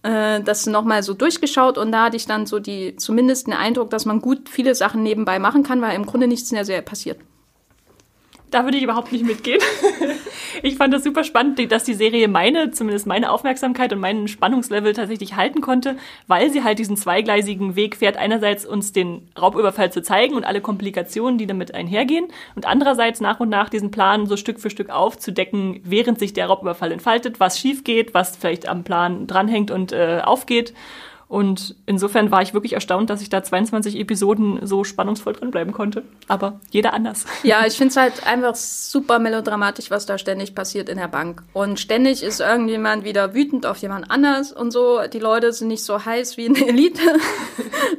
[0.03, 3.89] äh, das nochmal so durchgeschaut und da hatte ich dann so die, zumindest den Eindruck,
[3.89, 7.19] dass man gut viele Sachen nebenbei machen kann, weil im Grunde nichts der Serie passiert.
[8.51, 9.61] Da würde ich überhaupt nicht mitgehen.
[10.61, 14.91] ich fand das super spannend, dass die Serie meine, zumindest meine Aufmerksamkeit und meinen Spannungslevel
[14.91, 15.95] tatsächlich halten konnte,
[16.27, 20.59] weil sie halt diesen zweigleisigen Weg fährt, einerseits uns den Raubüberfall zu zeigen und alle
[20.59, 24.89] Komplikationen, die damit einhergehen, und andererseits nach und nach diesen Plan so Stück für Stück
[24.89, 29.93] aufzudecken, während sich der Raubüberfall entfaltet, was schief geht, was vielleicht am Plan dranhängt und
[29.93, 30.73] äh, aufgeht.
[31.31, 35.71] Und insofern war ich wirklich erstaunt, dass ich da 22 Episoden so spannungsvoll drin bleiben
[35.71, 36.03] konnte.
[36.27, 37.25] Aber jeder anders.
[37.43, 41.43] Ja, ich finde es halt einfach super melodramatisch, was da ständig passiert in der Bank.
[41.53, 44.99] Und ständig ist irgendjemand wieder wütend auf jemand anders und so.
[45.07, 47.01] Die Leute sind nicht so heiß wie eine Elite.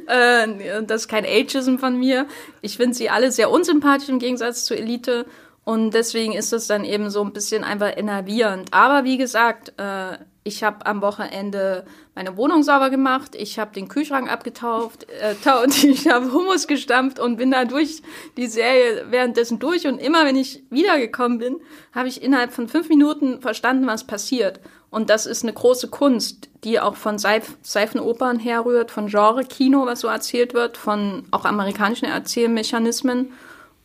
[0.07, 2.27] Äh, das ist kein Ageism von mir.
[2.61, 5.25] Ich finde sie alle sehr unsympathisch im Gegensatz zur Elite.
[5.63, 8.73] Und deswegen ist es dann eben so ein bisschen einfach enervierend.
[8.73, 11.85] Aber wie gesagt, äh, ich habe am Wochenende
[12.15, 15.35] meine Wohnung sauber gemacht, ich habe den Kühlschrank abgetauft, äh,
[15.85, 18.01] ich habe Hummus gestampft und bin da durch
[18.35, 19.87] die Serie währenddessen durch.
[19.87, 21.61] Und immer wenn ich wiedergekommen bin,
[21.93, 24.59] habe ich innerhalb von fünf Minuten verstanden, was passiert.
[24.89, 30.01] Und das ist eine große Kunst, die auch von Seif Seifenopern herrührt, von Genre-Kino, was
[30.01, 33.31] so erzählt wird, von auch amerikanischen Erzählmechanismen.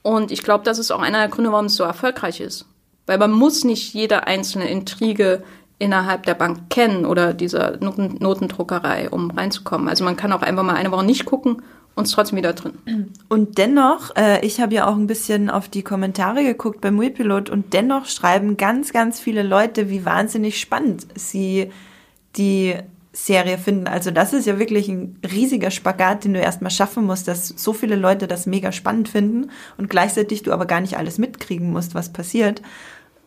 [0.02, 2.66] Und ich glaube, das ist auch einer der Gründe, warum es so erfolgreich ist.
[3.06, 5.42] Weil man muss nicht jede einzelne Intrige
[5.78, 9.88] innerhalb der Bank kennen oder dieser Noten Notendruckerei, um reinzukommen.
[9.88, 11.62] Also man kann auch einfach mal eine Woche nicht gucken
[11.94, 12.74] und ist trotzdem wieder drin.
[13.28, 17.50] Und dennoch, äh, ich habe ja auch ein bisschen auf die Kommentare geguckt beim Muipilot
[17.50, 21.70] und dennoch schreiben ganz, ganz viele Leute, wie wahnsinnig spannend sie
[22.36, 22.74] die
[23.12, 23.88] Serie finden.
[23.88, 27.72] Also das ist ja wirklich ein riesiger Spagat, den du erstmal schaffen musst, dass so
[27.72, 31.96] viele Leute das mega spannend finden und gleichzeitig du aber gar nicht alles mitkriegen musst,
[31.96, 32.62] was passiert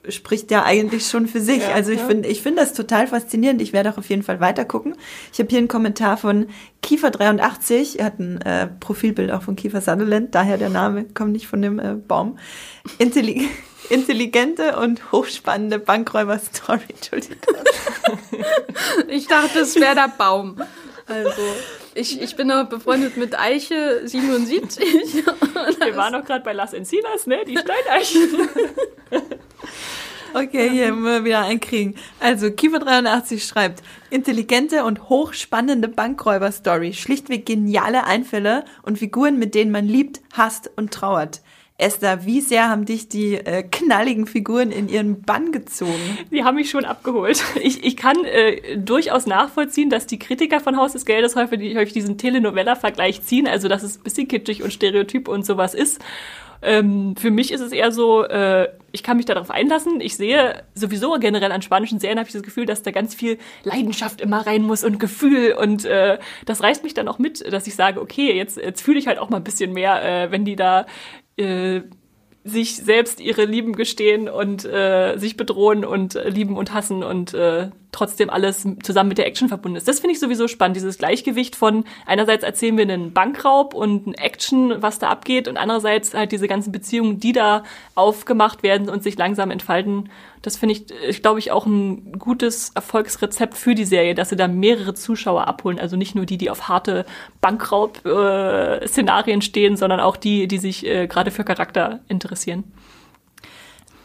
[0.10, 1.62] spricht ja eigentlich schon für sich.
[1.62, 2.08] Ja, also ich ja.
[2.08, 3.62] finde, ich finde das total faszinierend.
[3.62, 4.96] Ich werde auch auf jeden Fall weiter gucken.
[5.32, 6.48] Ich habe hier einen Kommentar von
[6.84, 8.00] Kiefer83.
[8.00, 11.62] Er hat ein äh, Profilbild auch von Kiefer Sutherland, daher der Name kommt nicht von
[11.62, 12.38] dem äh, Baum.
[12.98, 13.48] Intelli
[13.90, 16.82] intelligente und hochspannende Bankräuber-Story.
[16.90, 17.56] Entschuldigung.
[19.10, 20.56] ich dachte, es wäre der Baum.
[21.08, 21.42] Also,
[21.96, 24.84] ich, ich bin noch befreundet mit Eiche 77.
[25.24, 27.44] Wir waren noch gerade bei Las Encinas, ne?
[27.46, 28.50] Die Steineichen.
[30.34, 31.96] Okay, hier müssen wir wieder einkriegen.
[32.22, 39.86] Also, Kiefer83 schreibt, intelligente und hochspannende Bankräuber-Story, schlichtweg geniale Einfälle und Figuren, mit denen man
[39.86, 41.42] liebt, hasst und trauert.
[41.82, 46.18] Esther, wie sehr haben dich die äh, knalligen Figuren in ihren Bann gezogen?
[46.30, 47.44] Die haben mich schon abgeholt.
[47.64, 51.94] Ich, ich kann äh, durchaus nachvollziehen, dass die Kritiker von Haus des Geldes häufig, häufig
[51.94, 56.02] diesen Telenovella-Vergleich ziehen, also dass es ein bisschen kitschig und stereotyp und sowas ist.
[56.64, 60.00] Ähm, für mich ist es eher so, äh, ich kann mich darauf einlassen.
[60.00, 63.40] Ich sehe sowieso generell an spanischen Serien habe ich das Gefühl, dass da ganz viel
[63.64, 67.66] Leidenschaft immer rein muss und Gefühl und äh, das reißt mich dann auch mit, dass
[67.66, 70.46] ich sage, okay, jetzt, jetzt fühle ich halt auch mal ein bisschen mehr, äh, wenn
[70.46, 70.86] die da
[71.38, 71.82] äh,
[72.44, 77.34] sich selbst ihre Lieben gestehen und äh, sich bedrohen und äh, lieben und hassen und
[77.34, 79.88] äh, trotzdem alles zusammen mit der Action verbunden ist.
[79.88, 84.14] Das finde ich sowieso spannend, dieses Gleichgewicht von einerseits erzählen wir einen Bankraub und ein
[84.14, 87.64] Action, was da abgeht und andererseits halt diese ganzen Beziehungen, die da
[87.96, 90.10] aufgemacht werden und sich langsam entfalten
[90.42, 94.36] das finde ich, ich glaube ich, auch ein gutes Erfolgsrezept für die Serie, dass sie
[94.36, 95.80] da mehrere Zuschauer abholen.
[95.80, 97.06] Also nicht nur die, die auf harte
[97.42, 102.64] Bankraub-Szenarien äh, stehen, sondern auch die, die sich äh, gerade für Charakter interessieren.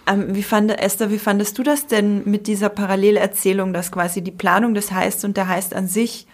[0.06, 4.30] Ähm, wie fand, Esther, wie fandest du das denn mit dieser Parallelerzählung, dass quasi die
[4.30, 6.26] Planung des Heists und der Heist an sich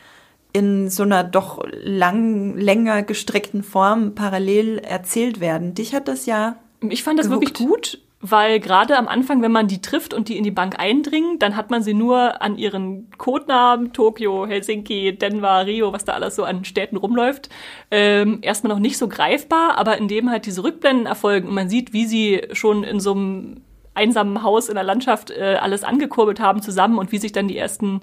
[0.53, 5.75] in so einer doch lang, länger gestreckten Form parallel erzählt werden?
[5.75, 6.57] Dich hat das ja.
[6.81, 7.59] Ich fand das gehuckt.
[7.59, 10.79] wirklich gut weil gerade am Anfang, wenn man die trifft und die in die Bank
[10.79, 16.12] eindringen, dann hat man sie nur an ihren Codenamen, Tokio, Helsinki, Denver, Rio, was da
[16.12, 17.49] alles so an Städten rumläuft,
[17.91, 21.93] ähm, erstmal noch nicht so greifbar, aber indem halt diese Rückblenden erfolgen und man sieht,
[21.93, 23.62] wie sie schon in so einem
[23.95, 27.59] einsamen Haus in der Landschaft äh, alles angekurbelt haben zusammen und wie sich dann die
[27.59, 28.03] ersten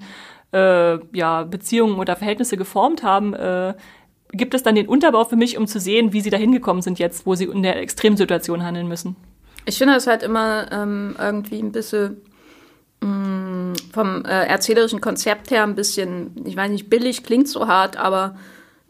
[0.51, 3.73] äh, ja, Beziehungen oder Verhältnisse geformt haben, äh,
[4.33, 6.99] gibt es dann den Unterbau für mich, um zu sehen, wie sie da hingekommen sind
[6.99, 9.15] jetzt, wo sie in der Extremsituation handeln müssen.
[9.65, 12.21] Ich finde das halt immer ähm, irgendwie ein bisschen
[13.01, 17.67] mh, mm, vom äh, erzählerischen Konzept her ein bisschen, ich weiß nicht, billig klingt so
[17.67, 18.35] hart, aber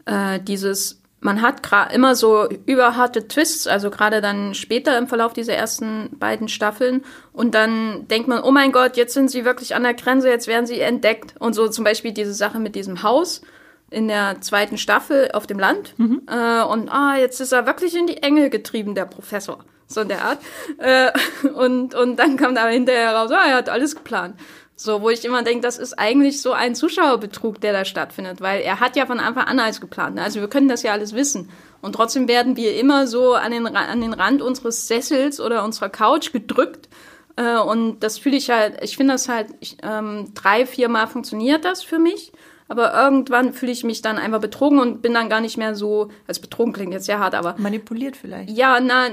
[0.06, 1.60] äh, dieses, man hat
[1.92, 7.02] immer so überharte Twists, also gerade dann später im Verlauf dieser ersten beiden Staffeln
[7.32, 10.46] und dann denkt man, oh mein Gott, jetzt sind sie wirklich an der Grenze, jetzt
[10.46, 13.42] werden sie entdeckt und so zum Beispiel diese Sache mit diesem Haus
[13.90, 16.22] in der zweiten Staffel auf dem Land mhm.
[16.26, 20.08] äh, und ah, jetzt ist er wirklich in die Enge getrieben, der Professor so in
[20.08, 20.38] der Art.
[20.78, 21.10] Äh,
[21.48, 24.36] und, und dann kam da hinterher raus, ah, er hat alles geplant.
[24.76, 28.62] So, wo ich immer denke, das ist eigentlich so ein Zuschauerbetrug, der da stattfindet, weil
[28.62, 30.14] er hat ja von Anfang an alles geplant.
[30.14, 30.22] Ne?
[30.22, 31.50] Also wir können das ja alles wissen.
[31.82, 35.90] Und trotzdem werden wir immer so an den, an den Rand unseres Sessels oder unserer
[35.90, 36.88] Couch gedrückt.
[37.36, 41.66] Äh, und das fühle ich halt, ich finde das halt, ich, ähm, drei, viermal funktioniert
[41.66, 42.32] das für mich.
[42.70, 46.08] Aber irgendwann fühle ich mich dann einfach betrogen und bin dann gar nicht mehr so,
[46.28, 47.56] als betrogen klingt jetzt sehr hart, aber.
[47.58, 48.48] Manipuliert vielleicht.
[48.48, 49.08] Ja, na,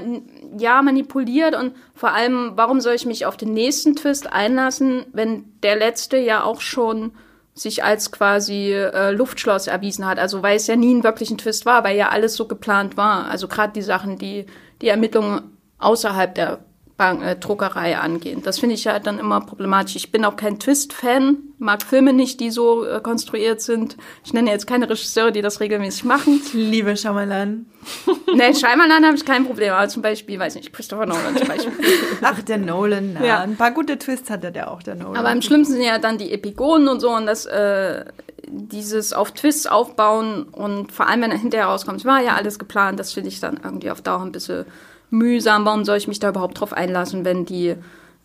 [0.56, 5.46] ja, manipuliert und vor allem, warum soll ich mich auf den nächsten Twist einlassen, wenn
[5.64, 7.10] der letzte ja auch schon
[7.52, 10.20] sich als quasi äh, Luftschloss erwiesen hat.
[10.20, 13.28] Also weil es ja nie ein wirklichen Twist war, weil ja alles so geplant war.
[13.28, 14.46] Also gerade die Sachen, die
[14.82, 16.60] die Ermittlungen außerhalb der
[16.98, 18.42] Bank, äh, Druckerei angehen.
[18.42, 19.94] Das finde ich ja dann immer problematisch.
[19.94, 23.96] Ich bin auch kein Twist-Fan, mag Filme nicht, die so äh, konstruiert sind.
[24.24, 26.42] Ich nenne jetzt keine Regisseure, die das regelmäßig machen.
[26.44, 27.66] Ich liebe Shyamalan.
[28.34, 31.72] nee, Shyamalan habe ich kein Problem, aber zum Beispiel, weiß nicht, Christopher Nolan zum Beispiel.
[32.20, 33.38] Ach, der Nolan, na, ja.
[33.38, 35.16] Ein paar gute Twists hatte der auch, der Nolan.
[35.16, 38.06] Aber im Schlimmsten sind ja dann die Epigonen und so und das, äh,
[38.48, 42.98] dieses auf Twists aufbauen und vor allem, wenn er hinterher rauskommt, war ja alles geplant,
[42.98, 44.64] das finde ich dann irgendwie auf Dauer ein bisschen
[45.10, 45.64] mühsam.
[45.64, 47.74] Warum soll ich mich da überhaupt drauf einlassen, wenn die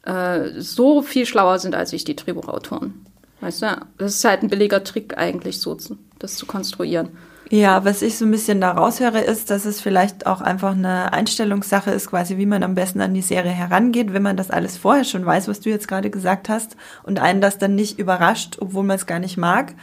[0.06, 3.06] äh, so viel schlauer sind als ich, die Drehbuchautoren?
[3.42, 3.68] Weißt du,
[3.98, 5.78] das ist halt ein billiger Trick eigentlich, so
[6.20, 7.10] das zu konstruieren.
[7.50, 11.14] Ja, was ich so ein bisschen da raushöre, ist, dass es vielleicht auch einfach eine
[11.14, 14.78] Einstellungssache ist, quasi wie man am besten an die Serie herangeht, wenn man das alles
[14.78, 18.58] vorher schon weiß, was du jetzt gerade gesagt hast, und einen das dann nicht überrascht,
[18.60, 19.76] obwohl man es gar nicht mag,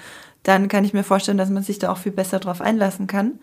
[0.43, 3.39] dann kann ich mir vorstellen, dass man sich da auch viel besser drauf einlassen kann.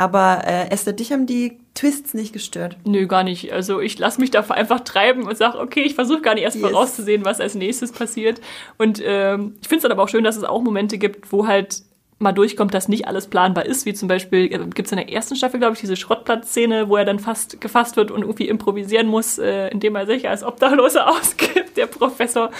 [0.00, 2.78] Aber äh, Esther, dich haben die Twists nicht gestört.
[2.86, 3.52] Nö, gar nicht.
[3.52, 6.56] Also ich lasse mich da einfach treiben und sage, okay, ich versuche gar nicht erst
[6.56, 6.70] yes.
[6.70, 8.40] vorauszusehen, was als nächstes passiert.
[8.78, 11.46] Und ähm, ich finde es dann aber auch schön, dass es auch Momente gibt, wo
[11.46, 11.82] halt
[12.18, 15.12] mal durchkommt, dass nicht alles planbar ist, wie zum Beispiel äh, gibt es in der
[15.12, 19.06] ersten Staffel, glaube ich, diese Schrottplatzszene, wo er dann fast gefasst wird und irgendwie improvisieren
[19.06, 22.50] muss, äh, indem er sich als Obdachloser ausgibt, der Professor,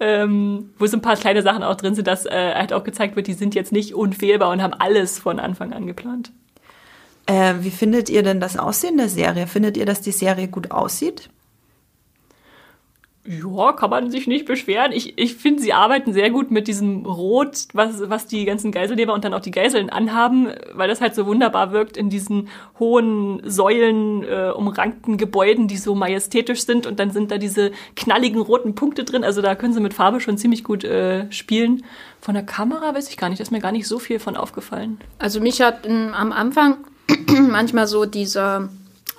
[0.00, 3.16] ähm, wo so ein paar kleine Sachen auch drin sind, dass äh, halt auch gezeigt
[3.16, 6.30] wird, die sind jetzt nicht unfehlbar und haben alles von Anfang an geplant.
[7.26, 9.46] Äh, wie findet ihr denn das Aussehen der Serie?
[9.46, 11.30] Findet ihr, dass die Serie gut aussieht?
[13.26, 14.92] Ja, kann man sich nicht beschweren.
[14.92, 19.14] Ich, ich finde, sie arbeiten sehr gut mit diesem Rot, was, was die ganzen Geiselnehmer
[19.14, 22.48] und dann auch die Geiseln anhaben, weil das halt so wunderbar wirkt in diesen
[22.78, 28.42] hohen Säulen äh, umrankten Gebäuden, die so majestätisch sind und dann sind da diese knalligen
[28.42, 29.24] roten Punkte drin.
[29.24, 31.82] Also da können sie mit Farbe schon ziemlich gut äh, spielen.
[32.20, 34.36] Von der Kamera weiß ich gar nicht, da ist mir gar nicht so viel von
[34.36, 34.98] aufgefallen.
[35.18, 36.76] Also mich hat in, am Anfang
[37.50, 38.68] manchmal so dieser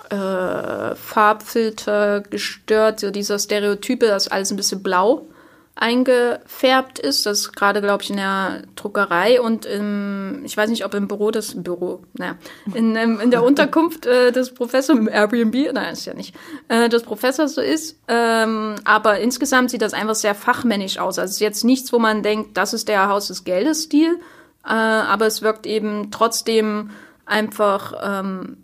[0.09, 5.27] äh, Farbfilter gestört, so dieser Stereotype, dass alles ein bisschen blau
[5.75, 7.25] eingefärbt ist.
[7.25, 11.31] Das gerade, glaube ich, in der Druckerei und im, ich weiß nicht, ob im Büro
[11.31, 12.38] des Büro, naja,
[12.73, 16.33] in, ähm, in der Unterkunft äh, des Professors im Airbnb, nein, ist ja nicht,
[16.69, 17.99] äh, des Professors so ist.
[18.07, 21.19] Ähm, aber insgesamt sieht das einfach sehr fachmännisch aus.
[21.19, 24.17] Also es ist jetzt nichts, wo man denkt, das ist der Haus des Geldes-Stil,
[24.65, 26.91] äh, aber es wirkt eben trotzdem
[27.26, 28.57] einfach ähm,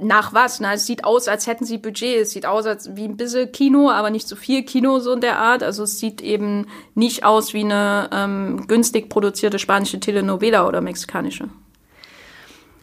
[0.00, 0.60] nach was?
[0.60, 2.22] Na, es sieht aus, als hätten sie Budget.
[2.22, 5.20] Es sieht aus als wie ein bisschen Kino, aber nicht so viel Kino so in
[5.20, 5.62] der Art.
[5.62, 11.48] Also es sieht eben nicht aus wie eine ähm, günstig produzierte spanische Telenovela oder mexikanische.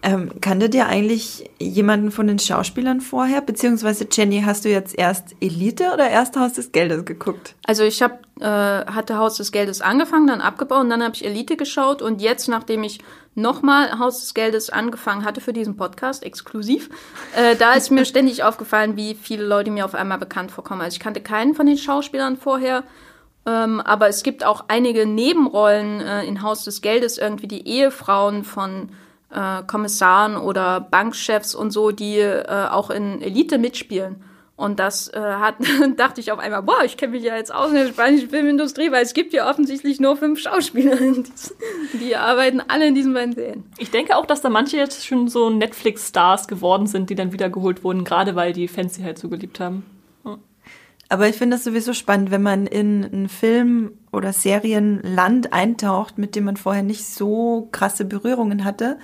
[0.05, 3.41] Ähm, kannte dir eigentlich jemanden von den Schauspielern vorher?
[3.41, 7.55] Beziehungsweise Jenny, hast du jetzt erst Elite oder erst Haus des Geldes geguckt?
[7.65, 11.25] Also ich hab, äh, hatte Haus des Geldes angefangen, dann abgebaut und dann habe ich
[11.25, 12.99] Elite geschaut und jetzt, nachdem ich
[13.35, 16.89] nochmal Haus des Geldes angefangen hatte für diesen Podcast, exklusiv,
[17.35, 20.81] äh, da ist mir ständig aufgefallen, wie viele Leute mir auf einmal bekannt vorkommen.
[20.81, 22.83] Also ich kannte keinen von den Schauspielern vorher.
[23.47, 28.43] Ähm, aber es gibt auch einige Nebenrollen äh, in Haus des Geldes, irgendwie die Ehefrauen
[28.43, 28.89] von
[29.29, 34.23] äh, Kommissaren oder Bankchefs und so, die äh, auch in Elite mitspielen.
[34.57, 35.55] Und das äh, hat,
[35.97, 38.91] dachte ich auf einmal, boah, ich kenne mich ja jetzt aus in der spanischen Filmindustrie,
[38.91, 40.97] weil es gibt ja offensichtlich nur fünf Schauspieler.
[41.93, 43.65] Die arbeiten alle in diesen beiden Serien.
[43.77, 47.83] Ich denke auch, dass da manche jetzt schon so Netflix-Stars geworden sind, die dann wiedergeholt
[47.83, 49.83] wurden, gerade weil die Fans sie halt so geliebt haben.
[51.07, 56.35] Aber ich finde das sowieso spannend, wenn man in ein Film- oder Serienland eintaucht, mit
[56.35, 58.97] dem man vorher nicht so krasse Berührungen hatte.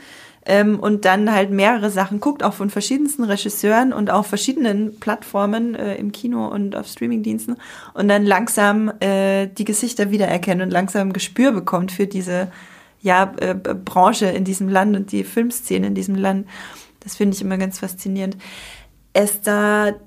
[0.45, 5.75] Ähm, und dann halt mehrere Sachen guckt, auch von verschiedensten Regisseuren und auf verschiedenen Plattformen
[5.75, 7.57] äh, im Kino und auf Streamingdiensten
[7.93, 12.51] und dann langsam äh, die Gesichter wiedererkennt und langsam ein Gespür bekommt für diese
[13.01, 16.47] ja, äh, Branche in diesem Land und die Filmszene in diesem Land.
[17.01, 18.37] Das finde ich immer ganz faszinierend.
[19.13, 19.99] Esther,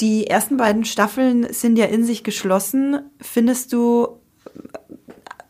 [0.00, 3.00] die ersten beiden Staffeln sind ja in sich geschlossen.
[3.20, 4.20] Findest du,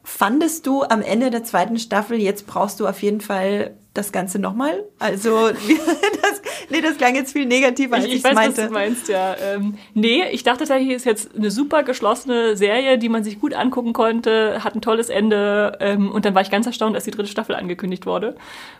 [0.03, 4.39] fandest du am Ende der zweiten Staffel, jetzt brauchst du auf jeden Fall das Ganze
[4.39, 4.85] nochmal?
[4.99, 5.49] Also,
[6.23, 8.63] das, nee, das klang jetzt viel negativer, als ich, ich weiß, meinte.
[8.63, 9.37] was du meinst, ja.
[9.37, 13.53] Ähm, nee, ich dachte tatsächlich, ist jetzt eine super geschlossene Serie, die man sich gut
[13.55, 17.11] angucken konnte, hat ein tolles Ende ähm, und dann war ich ganz erstaunt, dass die
[17.11, 18.37] dritte Staffel angekündigt wurde.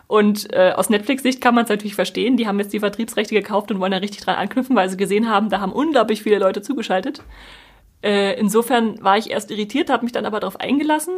[0.07, 3.71] Und äh, aus Netflix-Sicht kann man es natürlich verstehen, die haben jetzt die Vertriebsrechte gekauft
[3.71, 6.61] und wollen da richtig dran anknüpfen, weil sie gesehen haben, da haben unglaublich viele Leute
[6.61, 7.21] zugeschaltet.
[8.03, 11.13] Äh, insofern war ich erst irritiert, habe mich dann aber darauf eingelassen.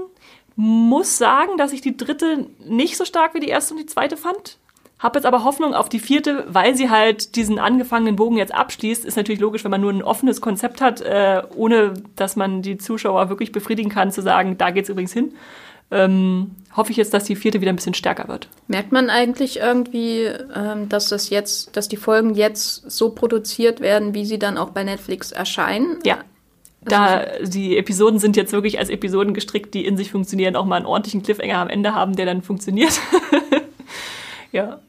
[0.56, 4.18] Muss sagen, dass ich die dritte nicht so stark wie die erste und die zweite
[4.18, 4.58] fand.
[4.98, 9.04] Hab jetzt aber Hoffnung auf die vierte, weil sie halt diesen angefangenen Bogen jetzt abschließt.
[9.04, 12.78] Ist natürlich logisch, wenn man nur ein offenes Konzept hat, äh, ohne dass man die
[12.78, 15.34] Zuschauer wirklich befriedigen kann, zu sagen, da geht's übrigens hin.
[15.92, 18.48] Ähm, hoffe ich jetzt, dass die vierte wieder ein bisschen stärker wird.
[18.68, 24.14] Merkt man eigentlich irgendwie, ähm, dass das jetzt, dass die Folgen jetzt so produziert werden,
[24.14, 26.00] wie sie dann auch bei Netflix erscheinen?
[26.04, 26.20] Ja,
[26.86, 30.78] da die Episoden sind jetzt wirklich als Episoden gestrickt, die in sich funktionieren, auch mal
[30.78, 33.00] einen ordentlichen Cliffhanger am Ende haben, der dann funktioniert.
[34.52, 34.80] ja.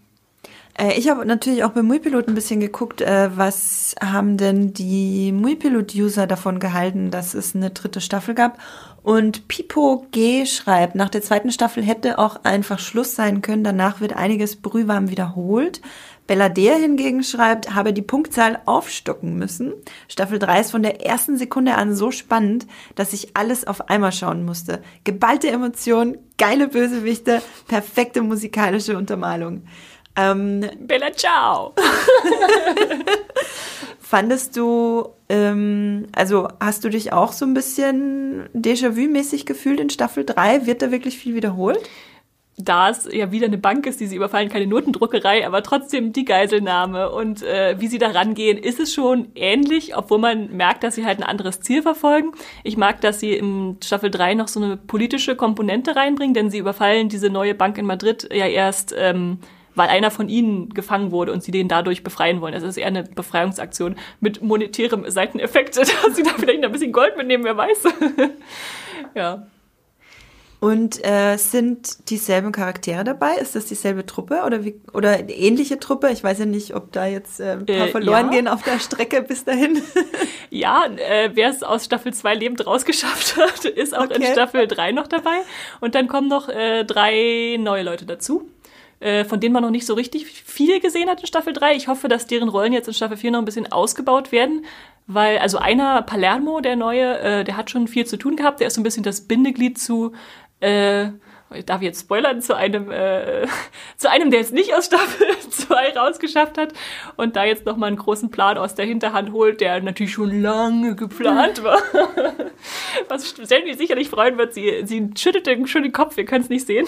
[0.78, 5.32] Äh, ich habe natürlich auch beim Muipilot ein bisschen geguckt, äh, was haben denn die
[5.32, 8.58] Muipilot-User davon gehalten, dass es eine dritte Staffel gab.
[9.02, 13.62] Und Pipo G schreibt, nach der zweiten Staffel hätte auch einfach Schluss sein können.
[13.62, 15.80] Danach wird einiges brühwarm wiederholt.
[16.26, 19.72] Bellader hingegen schreibt, habe die Punktzahl aufstocken müssen.
[20.08, 24.12] Staffel 3 ist von der ersten Sekunde an so spannend, dass ich alles auf einmal
[24.12, 24.82] schauen musste.
[25.04, 29.62] Geballte Emotionen, geile Bösewichte, perfekte musikalische Untermalung.
[30.16, 31.74] Ähm, Bella Ciao!
[34.06, 40.24] fandest du, ähm, also hast du dich auch so ein bisschen Déjà-vu-mäßig gefühlt in Staffel
[40.24, 40.66] 3?
[40.66, 41.80] Wird da wirklich viel wiederholt?
[42.58, 46.24] Da es ja wieder eine Bank ist, die sie überfallen, keine Notendruckerei, aber trotzdem die
[46.24, 50.94] Geiselnahme und äh, wie sie da rangehen, ist es schon ähnlich, obwohl man merkt, dass
[50.94, 52.32] sie halt ein anderes Ziel verfolgen.
[52.64, 56.58] Ich mag, dass sie im Staffel 3 noch so eine politische Komponente reinbringen, denn sie
[56.58, 59.38] überfallen diese neue Bank in Madrid ja erst, ähm,
[59.74, 62.54] weil einer von ihnen gefangen wurde und sie den dadurch befreien wollen.
[62.54, 67.18] Es ist eher eine Befreiungsaktion mit monetärem Seiteneffekt, dass sie da vielleicht ein bisschen Gold
[67.18, 67.84] mitnehmen, wer weiß.
[69.14, 69.46] ja.
[70.58, 73.34] Und äh, sind dieselben Charaktere dabei?
[73.34, 76.08] Ist das dieselbe Truppe oder wie oder ähnliche Truppe?
[76.10, 78.32] Ich weiß ja nicht, ob da jetzt äh, ein paar Äh, verloren ja.
[78.32, 79.82] gehen auf der Strecke bis dahin.
[80.48, 84.32] Ja, äh, wer es aus Staffel 2 lebend rausgeschafft hat, ist auch in Okay.
[84.32, 85.38] Staffel 3 noch dabei.
[85.80, 88.48] Und dann kommen noch äh, drei neue Leute dazu,
[89.00, 91.74] äh, von denen man noch nicht so richtig viel gesehen hat in Staffel 3.
[91.74, 94.64] Ich hoffe, dass deren Rollen jetzt in Staffel 4 noch ein bisschen ausgebaut werden.
[95.08, 98.60] Weil, also einer, Palermo, der neue, äh, der hat schon viel zu tun gehabt.
[98.60, 100.12] Der ist so ein bisschen das Bindeglied zu
[100.60, 101.10] äh,
[101.64, 103.46] darf ich jetzt spoilern, zu einem, äh,
[103.96, 106.72] zu einem, der jetzt nicht aus Staffel 2 rausgeschafft hat
[107.16, 110.96] und da jetzt nochmal einen großen Plan aus der Hinterhand holt, der natürlich schon lange
[110.96, 111.78] geplant war.
[113.08, 116.50] Was Selmi sicherlich freuen wird, sie, sie schüttelt den, schon den Kopf, wir können es
[116.50, 116.86] nicht sehen.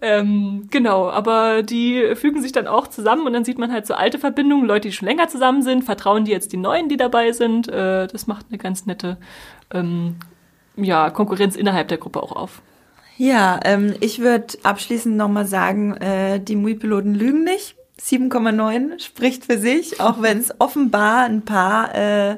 [0.00, 3.94] Ähm, genau, aber die fügen sich dann auch zusammen und dann sieht man halt so
[3.94, 7.32] alte Verbindungen, Leute, die schon länger zusammen sind, vertrauen die jetzt die Neuen, die dabei
[7.32, 7.68] sind.
[7.68, 9.18] Äh, das macht eine ganz nette
[9.72, 10.16] ähm,
[10.78, 12.62] ja, Konkurrenz innerhalb der Gruppe auch auf.
[13.16, 17.74] Ja, ähm, ich würde abschließend nochmal sagen, äh, die Mui-Piloten lügen nicht.
[18.00, 22.36] 7,9 spricht für sich, auch wenn es offenbar ein paar äh,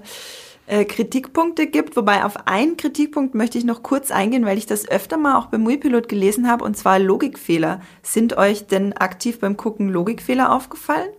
[0.67, 1.97] äh, Kritikpunkte gibt.
[1.97, 5.47] Wobei auf einen Kritikpunkt möchte ich noch kurz eingehen, weil ich das öfter mal auch
[5.47, 7.81] beim Mui-Pilot gelesen habe, und zwar Logikfehler.
[8.03, 11.11] Sind euch denn aktiv beim Gucken Logikfehler aufgefallen?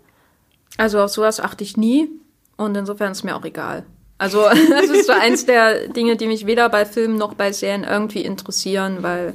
[0.78, 2.10] Also auf sowas achte ich nie
[2.58, 3.86] und insofern ist mir auch egal.
[4.22, 7.84] Also das ist so eins der Dinge, die mich weder bei Filmen noch bei Serien
[7.84, 9.34] irgendwie interessieren, weil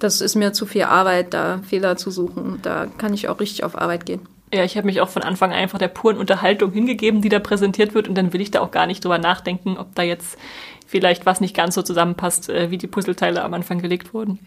[0.00, 2.58] das ist mir zu viel Arbeit, da Fehler zu suchen.
[2.62, 4.22] Da kann ich auch richtig auf Arbeit gehen.
[4.52, 7.38] Ja, ich habe mich auch von Anfang an einfach der puren Unterhaltung hingegeben, die da
[7.38, 10.36] präsentiert wird und dann will ich da auch gar nicht drüber nachdenken, ob da jetzt
[10.84, 14.40] vielleicht was nicht ganz so zusammenpasst, äh, wie die Puzzleteile am Anfang gelegt wurden.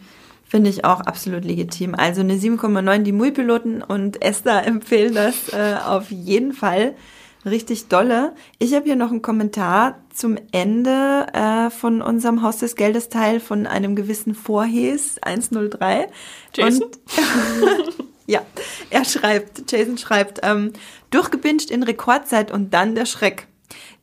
[0.44, 1.96] Finde ich auch absolut legitim.
[1.96, 6.94] Also eine 7,9 die Mui-Piloten und Esther empfehlen das äh, auf jeden Fall
[7.48, 8.36] richtig dolle.
[8.60, 13.40] Ich habe hier noch einen Kommentar zum Ende äh, von unserem Haus des Geldes Teil
[13.40, 16.08] von einem gewissen Vorhes 103.
[16.54, 16.84] Jason?
[16.84, 17.00] Und,
[18.28, 18.42] ja,
[18.90, 20.74] er schreibt, Jason schreibt, ähm,
[21.10, 23.48] durchgebinged in Rekordzeit und dann der Schreck.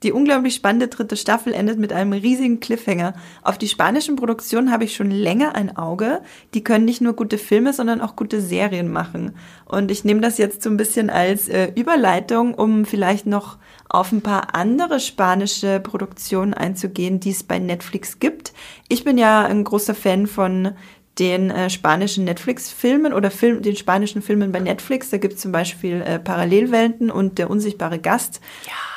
[0.05, 3.15] Die unglaublich spannende dritte Staffel endet mit einem riesigen Cliffhanger.
[3.43, 6.21] Auf die spanischen Produktionen habe ich schon länger ein Auge.
[6.53, 9.35] Die können nicht nur gute Filme, sondern auch gute Serien machen.
[9.65, 13.57] Und ich nehme das jetzt so ein bisschen als äh, Überleitung, um vielleicht noch
[13.89, 18.53] auf ein paar andere spanische Produktionen einzugehen, die es bei Netflix gibt.
[18.89, 20.73] Ich bin ja ein großer Fan von
[21.19, 25.09] den äh, spanischen Netflix-Filmen oder Film, den spanischen Filmen bei Netflix.
[25.09, 28.43] Da gibt es zum Beispiel äh, Parallelwelten und Der unsichtbare Gast.
[28.67, 28.95] Die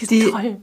[0.00, 0.56] Die- sind toll.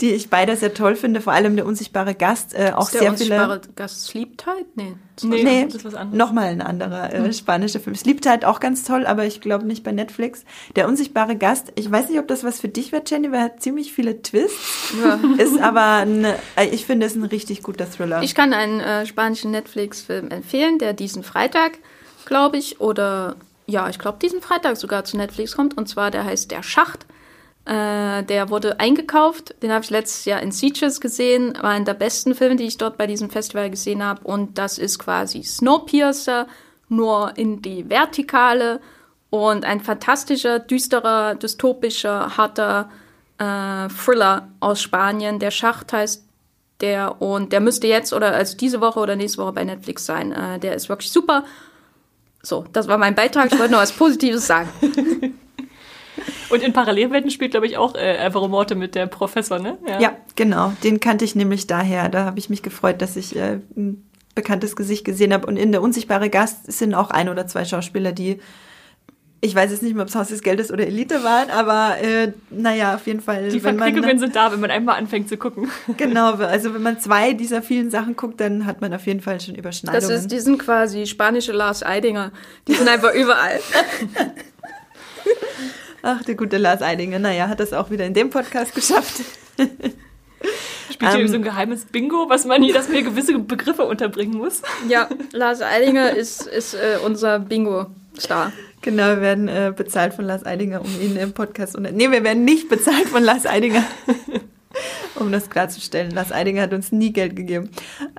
[0.00, 3.00] die ich beide sehr toll finde, vor allem der unsichtbare Gast, äh, auch ist der
[3.00, 3.74] sehr unsichtbare viele.
[3.74, 4.66] Gast Sleep Tight?
[4.76, 4.94] Nee.
[5.16, 6.18] das Nee, Nee, das ist was anderes.
[6.18, 7.96] nochmal ein anderer äh, spanischer Film.
[7.96, 10.44] Sleep auch ganz toll, aber ich glaube nicht bei Netflix.
[10.76, 13.44] Der unsichtbare Gast, ich weiß nicht, ob das was für dich wird, Jenny, weil er
[13.46, 15.18] hat ziemlich viele Twists, Ja.
[15.38, 16.36] ist aber, ein, äh,
[16.70, 18.22] ich finde es ein richtig guter Thriller.
[18.22, 21.78] Ich kann einen äh, spanischen Netflix-Film empfehlen, der diesen Freitag,
[22.24, 25.76] glaube ich, oder ja, ich glaube, diesen Freitag sogar zu Netflix kommt.
[25.76, 27.06] Und zwar, der heißt Der Schacht.
[27.64, 29.54] Äh, der wurde eingekauft.
[29.62, 31.54] Den habe ich letztes Jahr in Sieges gesehen.
[31.60, 34.22] War einer der besten Filme, die ich dort bei diesem Festival gesehen habe.
[34.24, 36.46] Und das ist quasi Snowpiercer,
[36.88, 38.80] nur in die Vertikale.
[39.28, 42.90] Und ein fantastischer, düsterer, dystopischer, harter
[43.38, 45.38] äh, Thriller aus Spanien.
[45.38, 46.24] Der Schacht heißt
[46.80, 50.32] der und der müsste jetzt oder also diese Woche oder nächste Woche bei Netflix sein.
[50.32, 51.44] Äh, der ist wirklich super.
[52.42, 53.52] So, das war mein Beitrag.
[53.52, 54.70] Ich wollte noch was Positives sagen.
[56.50, 59.78] Und in Parallelwelten spielt, glaube ich, auch äh, Alvaro Morte mit der Professor, ne?
[60.00, 60.72] ja, genau.
[60.82, 62.08] Den kannte ich nämlich daher.
[62.08, 65.46] Da habe ich mich gefreut, dass ich äh, ein bekanntes Gesicht gesehen habe.
[65.46, 68.40] Und in der unsichtbare Gast sind auch ein oder zwei Schauspieler, die
[69.42, 72.32] ich weiß jetzt nicht mehr, ob es Haus des Geldes oder Elite waren, aber äh,
[72.50, 73.48] naja, auf jeden Fall.
[73.48, 75.70] Die wenn man, Verquickungen sind da, wenn man einmal anfängt zu gucken.
[75.96, 79.40] Genau, also wenn man zwei dieser vielen Sachen guckt, dann hat man auf jeden Fall
[79.40, 80.10] schon Das Überschneidungen.
[80.10, 82.32] ist, die sind quasi spanische Lars Eidinger.
[82.68, 83.60] Die sind einfach überall.
[86.02, 89.20] Ach, der gute Lars Eidinger, naja, hat das auch wieder in dem Podcast geschafft.
[90.92, 91.28] Spielt hier Ähm.
[91.28, 94.62] so ein geheimes Bingo, was man hier, dass man hier gewisse Begriffe unterbringen muss.
[94.88, 98.52] Ja, Lars Eidinger ist, ist äh, unser Bingo-Star.
[98.82, 101.92] Genau, wir werden äh, bezahlt von Lars Eidinger, um ihn im Podcast unter.
[101.92, 103.84] Nee, wir werden nicht bezahlt von Lars Eidinger.
[105.16, 106.10] um das klarzustellen.
[106.12, 107.70] Lars Eidinger hat uns nie Geld gegeben.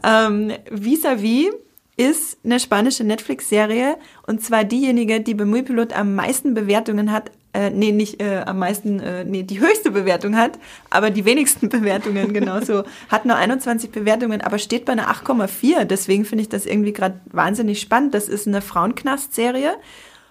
[0.03, 1.49] Ähm, Vis-à-vis
[1.97, 7.31] ist eine spanische Netflix-Serie und zwar diejenige, die bei Muipilot am meisten Bewertungen hat.
[7.53, 10.57] Äh, nee, nicht äh, am meisten, äh, nee, die höchste Bewertung hat,
[10.89, 12.83] aber die wenigsten Bewertungen genauso.
[13.09, 15.83] hat nur 21 Bewertungen, aber steht bei einer 8,4.
[15.83, 18.13] Deswegen finde ich das irgendwie gerade wahnsinnig spannend.
[18.13, 19.75] Das ist eine Frauenknast-Serie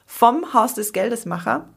[0.06, 1.68] vom Haus des Geldesmacher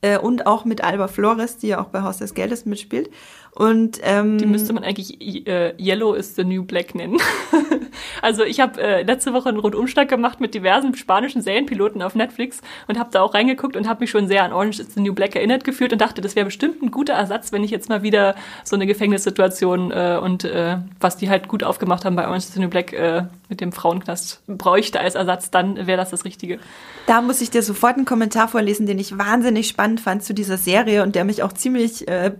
[0.00, 3.10] äh, und auch mit Alba Flores, die ja auch bei Haus des Geldes mitspielt.
[3.56, 7.16] Und ähm, die müsste man eigentlich äh, Yellow is the New Black nennen.
[8.22, 12.60] also ich habe äh, letzte Woche einen Rundumschlag gemacht mit diversen spanischen Serienpiloten auf Netflix
[12.86, 15.14] und habe da auch reingeguckt und habe mich schon sehr an Orange is the New
[15.14, 18.02] Black erinnert gefühlt und dachte, das wäre bestimmt ein guter Ersatz, wenn ich jetzt mal
[18.02, 22.48] wieder so eine Gefängnissituation äh, und äh, was die halt gut aufgemacht haben bei Orange
[22.48, 26.26] is the New Black äh, mit dem Frauenknast bräuchte als Ersatz, dann wäre das das
[26.26, 26.58] Richtige.
[27.06, 30.58] Da muss ich dir sofort einen Kommentar vorlesen, den ich wahnsinnig spannend fand zu dieser
[30.58, 32.32] Serie und der mich auch ziemlich äh,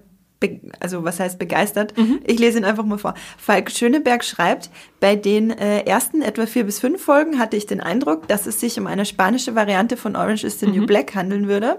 [0.80, 1.96] also was heißt begeistert?
[1.96, 2.20] Mhm.
[2.24, 3.14] Ich lese ihn einfach mal vor.
[3.38, 4.70] Falk Schöneberg schreibt,
[5.00, 8.60] bei den äh, ersten etwa vier bis fünf Folgen hatte ich den Eindruck, dass es
[8.60, 10.72] sich um eine spanische Variante von Orange is the mhm.
[10.72, 11.78] New Black handeln würde.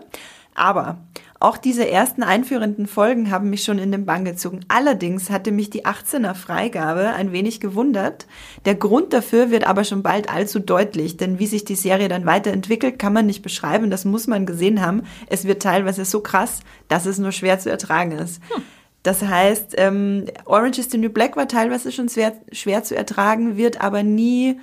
[0.56, 0.98] Aber
[1.40, 4.62] auch diese ersten einführenden Folgen haben mich schon in den Bann gezogen.
[4.68, 8.26] Allerdings hatte mich die 18er Freigabe ein wenig gewundert.
[8.66, 12.26] Der Grund dafür wird aber schon bald allzu deutlich, denn wie sich die Serie dann
[12.26, 13.92] weiterentwickelt, kann man nicht beschreiben.
[13.92, 15.04] Das muss man gesehen haben.
[15.28, 18.42] Es wird teilweise so krass, dass es nur schwer zu ertragen ist.
[18.50, 18.64] Hm.
[19.04, 23.56] Das heißt, ähm, Orange is the New Black war teilweise schon schwer, schwer zu ertragen,
[23.56, 24.60] wird aber nie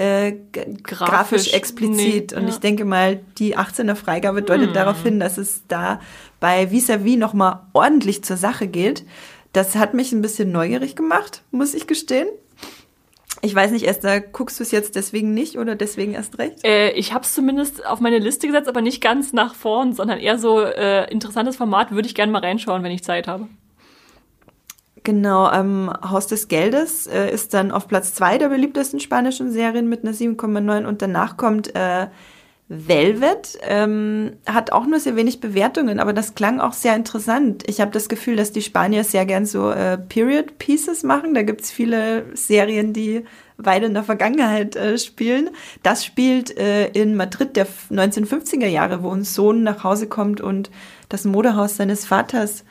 [0.00, 2.30] äh, grafisch, grafisch, explizit.
[2.30, 2.48] Nee, und ja.
[2.48, 4.74] ich denke mal, die 18er Freigabe deutet hm.
[4.74, 6.00] darauf hin, dass es da
[6.38, 9.04] bei Vis-a-vis nochmal ordentlich zur Sache geht.
[9.52, 12.28] Das hat mich ein bisschen neugierig gemacht, muss ich gestehen.
[13.42, 16.64] Ich weiß nicht, Esther, guckst du es jetzt deswegen nicht oder deswegen erst recht?
[16.64, 20.18] Äh, ich habe es zumindest auf meine Liste gesetzt, aber nicht ganz nach vorn, sondern
[20.18, 23.48] eher so äh, interessantes Format, würde ich gerne mal reinschauen, wenn ich Zeit habe.
[25.02, 29.88] Genau, ähm, Haus des Geldes äh, ist dann auf Platz zwei der beliebtesten spanischen Serien
[29.88, 32.08] mit einer 7,9 und danach kommt äh,
[32.72, 37.64] Velvet, ähm, hat auch nur sehr wenig Bewertungen, aber das klang auch sehr interessant.
[37.66, 41.34] Ich habe das Gefühl, dass die Spanier sehr gern so äh, Period Pieces machen.
[41.34, 43.24] Da gibt's viele Serien, die
[43.56, 45.50] weit in der Vergangenheit äh, spielen.
[45.82, 50.70] Das spielt äh, in Madrid der 1950er Jahre, wo ein Sohn nach Hause kommt und
[51.08, 52.64] das Modehaus seines Vaters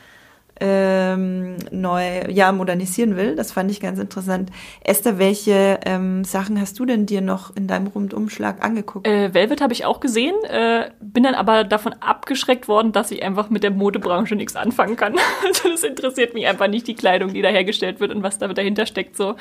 [0.60, 3.36] ähm, neu, ja, modernisieren will.
[3.36, 4.52] Das fand ich ganz interessant.
[4.82, 9.08] Esther, welche ähm, Sachen hast du denn dir noch in deinem Rundumschlag angeguckt?
[9.08, 13.24] Äh, Velvet habe ich auch gesehen, äh, bin dann aber davon abgeschreckt worden, dass ich
[13.24, 15.16] einfach mit der Modebranche nichts anfangen kann.
[15.46, 18.48] also das interessiert mich einfach nicht, die Kleidung, die da hergestellt wird und was da
[18.48, 19.36] dahinter steckt, so.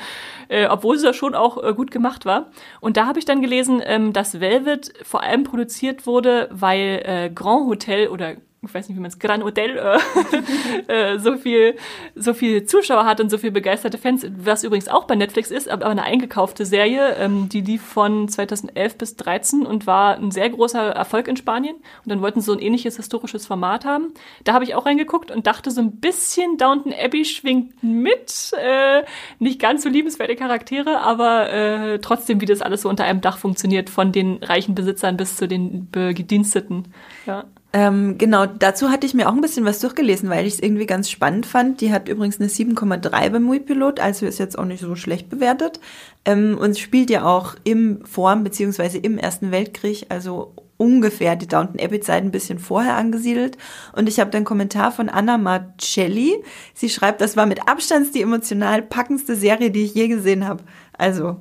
[0.47, 2.51] Äh, obwohl es ja schon auch äh, gut gemacht war.
[2.79, 7.29] Und da habe ich dann gelesen, ähm, dass Velvet vor allem produziert wurde, weil äh,
[7.33, 11.75] Grand Hotel oder ich weiß nicht, wie man es, Gran Hotel, äh, äh, so viel,
[12.15, 15.69] so viel Zuschauer hat und so viel begeisterte Fans, was übrigens auch bei Netflix ist,
[15.69, 20.49] aber eine eingekaufte Serie, ähm, die lief von 2011 bis 13 und war ein sehr
[20.49, 21.75] großer Erfolg in Spanien.
[21.75, 24.13] Und dann wollten sie so ein ähnliches historisches Format haben.
[24.43, 29.03] Da habe ich auch reingeguckt und dachte, so ein bisschen Downton Abbey schwingt mit, äh,
[29.39, 33.37] nicht ganz so liebenswerte Charaktere, aber äh, trotzdem, wie das alles so unter einem Dach
[33.37, 36.93] funktioniert, von den reichen Besitzern bis zu den Bediensteten.
[37.25, 37.45] Ja.
[37.71, 40.87] Ähm, genau, dazu hatte ich mir auch ein bisschen was durchgelesen, weil ich es irgendwie
[40.87, 41.81] ganz spannend fand.
[41.81, 45.79] Die hat übrigens eine 7,3 beim Muipilot, also ist jetzt auch nicht so schlecht bewertet.
[46.25, 51.79] Ähm, und spielt ja auch im Form beziehungsweise im Ersten Weltkrieg, also ungefähr die Downton
[51.79, 53.57] Abbey Zeit ein bisschen vorher angesiedelt.
[53.95, 56.43] Und ich habe den Kommentar von Anna Marcelli.
[56.73, 60.63] Sie schreibt, das war mit Abstand die emotional packendste Serie, die ich je gesehen habe.
[60.97, 61.37] Also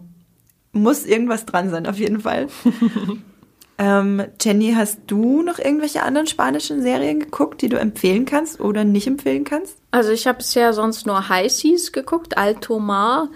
[0.72, 2.49] muss irgendwas dran sein, auf jeden Fall.
[3.81, 8.83] Ähm, Jenny, hast du noch irgendwelche anderen spanischen Serien geguckt, die du empfehlen kannst oder
[8.83, 9.76] nicht empfehlen kannst?
[9.93, 13.29] Also ich habe bisher sonst nur High Seas geguckt, Alto Mar.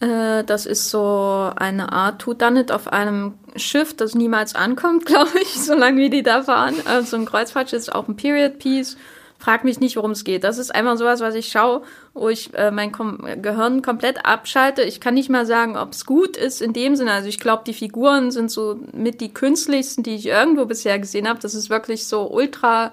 [0.00, 5.54] Äh, das ist so eine Art It auf einem Schiff, das niemals ankommt, glaube ich,
[5.62, 6.74] solange wie die da fahren.
[6.86, 8.96] Also ein Kreuzfahrtschiff ist auch ein Period Piece
[9.44, 10.42] frag mich nicht, worum es geht.
[10.42, 11.82] Das ist einfach sowas, was ich schaue,
[12.14, 14.82] wo ich äh, mein Kom Gehirn komplett abschalte.
[14.82, 17.12] Ich kann nicht mal sagen, ob es gut ist in dem Sinne.
[17.12, 21.28] Also ich glaube, die Figuren sind so mit die künstlichsten, die ich irgendwo bisher gesehen
[21.28, 21.40] habe.
[21.40, 22.92] Das ist wirklich so ultra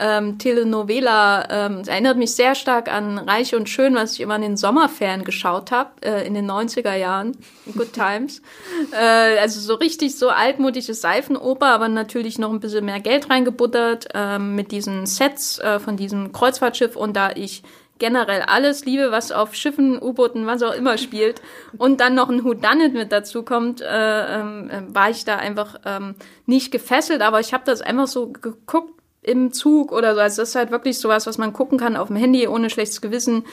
[0.00, 1.46] ähm, Telenovela.
[1.50, 4.56] Ähm, es erinnert mich sehr stark an Reich und Schön, was ich immer in den
[4.56, 7.36] Sommerferien geschaut habe, äh, in den 90er Jahren,
[7.76, 8.42] Good Times.
[8.92, 14.08] äh, also so richtig so altmodische Seifenoper, aber natürlich noch ein bisschen mehr Geld reingebuttert
[14.14, 16.96] äh, mit diesen Sets äh, von diesem Kreuzfahrtschiff.
[16.96, 17.62] Und da ich
[18.00, 21.40] generell alles liebe, was auf Schiffen, U-Booten, was auch immer spielt
[21.78, 25.76] und dann noch ein Whodunit mit dazu kommt, äh, ähm, äh, war ich da einfach
[25.84, 30.20] ähm, nicht gefesselt, aber ich habe das einfach so geguckt, im Zug oder so.
[30.20, 33.00] Also das ist halt wirklich sowas, was man gucken kann auf dem Handy ohne schlechtes
[33.00, 33.44] Gewissen.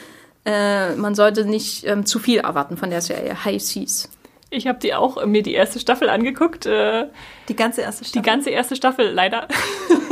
[0.45, 4.09] Äh, man sollte nicht ähm, zu viel erwarten von der Serie High Seas.
[4.49, 6.65] Ich habe die auch mir die erste Staffel angeguckt.
[6.65, 7.07] Äh,
[7.49, 8.22] die ganze erste Staffel?
[8.22, 9.47] Die ganze erste Staffel, leider.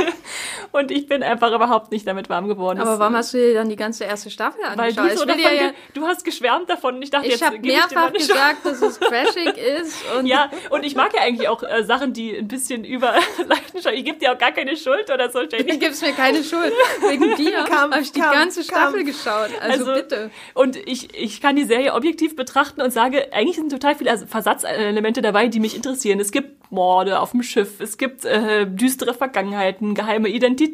[0.76, 2.80] Und ich bin einfach überhaupt nicht damit warm geworden.
[2.80, 5.04] Aber warum hast du dir dann die ganze erste Staffel angeschaut?
[5.04, 8.10] Weil du, so davon ja, du hast geschwärmt davon und ich dachte, ich habe mehrfach
[8.12, 9.96] ich gesagt, dass es trashig ist.
[10.18, 13.94] Und ja, und ich mag ja eigentlich auch äh, Sachen, die ein bisschen über Leidenschaft.
[13.94, 15.40] Ich gebe dir auch gar keine Schuld oder so.
[15.46, 16.72] Du gibst mir keine Schuld.
[17.08, 19.06] Wegen dir habe ich die ganze Staffel kam.
[19.06, 19.50] geschaut.
[19.60, 20.30] Also, also, bitte.
[20.52, 25.22] Und ich, ich kann die Serie objektiv betrachten und sage, eigentlich sind total viele Versatzelemente
[25.22, 26.20] dabei, die mich interessieren.
[26.20, 30.65] Es gibt Morde auf dem Schiff, es gibt äh, düstere Vergangenheiten, geheime Identitäten,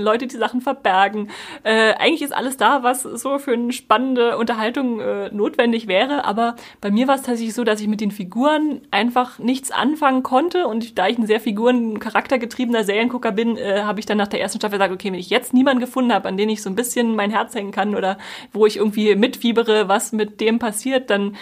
[0.00, 1.30] Leute, die Sachen verbergen.
[1.62, 6.24] Äh, eigentlich ist alles da, was so für eine spannende Unterhaltung äh, notwendig wäre.
[6.24, 10.22] Aber bei mir war es tatsächlich so, dass ich mit den Figuren einfach nichts anfangen
[10.22, 10.66] konnte.
[10.66, 14.58] Und da ich ein sehr figuren-charaktergetriebener Seriengucker bin, äh, habe ich dann nach der ersten
[14.58, 17.16] Staffel gesagt, okay, wenn ich jetzt niemanden gefunden habe, an den ich so ein bisschen
[17.16, 18.18] mein Herz hängen kann oder
[18.52, 21.36] wo ich irgendwie mitfiebere, was mit dem passiert, dann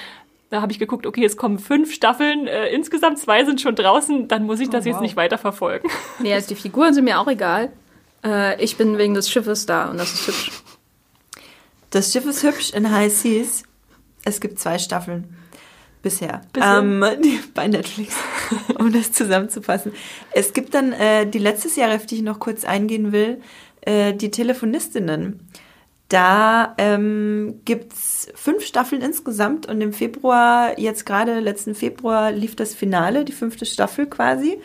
[0.50, 4.28] da habe ich geguckt, okay, es kommen fünf Staffeln, äh, insgesamt zwei sind schon draußen,
[4.28, 4.92] dann muss ich das oh, wow.
[4.94, 5.88] jetzt nicht weiter verfolgen.
[6.20, 7.72] Nee, also die Figuren sind mir auch egal.
[8.26, 10.50] Äh, ich bin wegen des Schiffes da und das ist hübsch.
[11.90, 13.62] Das Schiff ist hübsch in High Seas.
[14.24, 15.36] Es gibt zwei Staffeln
[16.02, 16.78] bisher, bisher.
[16.78, 17.04] Ähm,
[17.54, 18.16] bei Netflix,
[18.78, 19.92] um das zusammenzufassen.
[20.32, 23.40] Es gibt dann äh, die letzte Serie, auf die ich noch kurz eingehen will,
[23.82, 25.40] äh, die Telefonistinnen.
[26.08, 32.74] Da ähm, gibt fünf Staffeln insgesamt und im Februar, jetzt gerade letzten Februar, lief das
[32.74, 34.60] Finale, die fünfte Staffel quasi.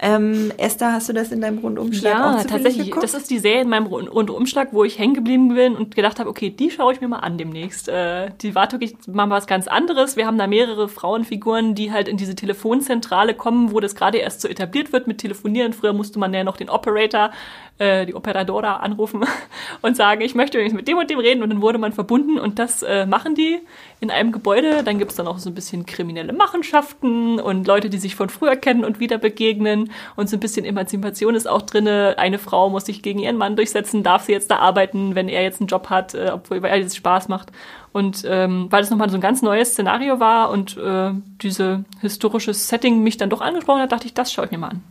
[0.00, 2.86] Ähm, Esther, hast du das in deinem Rundumschlag ja, auch tatsächlich.
[2.86, 3.04] Geguckt?
[3.04, 6.28] Das ist die Serie in meinem Rundumschlag, wo ich hängen geblieben bin und gedacht habe,
[6.28, 7.88] okay, die schaue ich mir mal an demnächst.
[7.88, 10.16] Äh, die war wirklich mal was ganz anderes.
[10.16, 14.40] Wir haben da mehrere Frauenfiguren, die halt in diese Telefonzentrale kommen, wo das gerade erst
[14.40, 15.72] so etabliert wird mit Telefonieren.
[15.72, 17.30] Früher musste man ja noch den Operator
[17.78, 19.24] äh, die Operadora anrufen
[19.82, 22.38] und sagen, ich möchte übrigens mit dem und dem reden und dann wurde man verbunden
[22.38, 23.58] und das äh, machen die
[24.00, 24.82] in einem Gebäude.
[24.84, 28.28] Dann gibt es dann auch so ein bisschen kriminelle Machenschaften und Leute, die sich von
[28.28, 32.14] früher kennen und wieder begegnen und so ein bisschen Emanzipation ist auch drinne.
[32.16, 35.42] Eine Frau muss sich gegen ihren Mann durchsetzen, darf sie jetzt da arbeiten, wenn er
[35.42, 37.50] jetzt einen Job hat, äh, obwohl er das Spaß macht.
[37.92, 41.10] Und ähm, weil das nochmal so ein ganz neues Szenario war und äh,
[41.42, 44.70] diese historische Setting mich dann doch angesprochen hat, dachte ich, das schaue ich mir mal
[44.70, 44.82] an.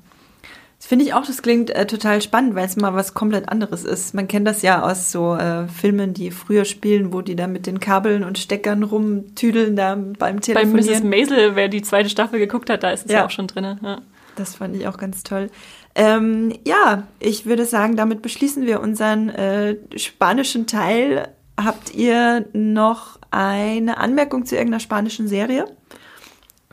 [0.83, 3.85] Das finde ich auch, das klingt äh, total spannend, weil es mal was komplett anderes
[3.85, 4.13] ist.
[4.13, 7.67] Man kennt das ja aus so äh, Filmen, die früher spielen, wo die da mit
[7.67, 10.85] den Kabeln und Steckern rumtüdeln da beim Telefonieren.
[10.85, 11.03] Bei Mrs.
[11.05, 13.79] Maisel, wer die zweite Staffel geguckt hat, da ist es ja, ja auch schon drin.
[13.81, 14.01] Ja.
[14.35, 15.49] Das fand ich auch ganz toll.
[15.95, 21.29] Ähm, ja, ich würde sagen, damit beschließen wir unseren äh, spanischen Teil.
[21.55, 25.65] Habt ihr noch eine Anmerkung zu irgendeiner spanischen Serie?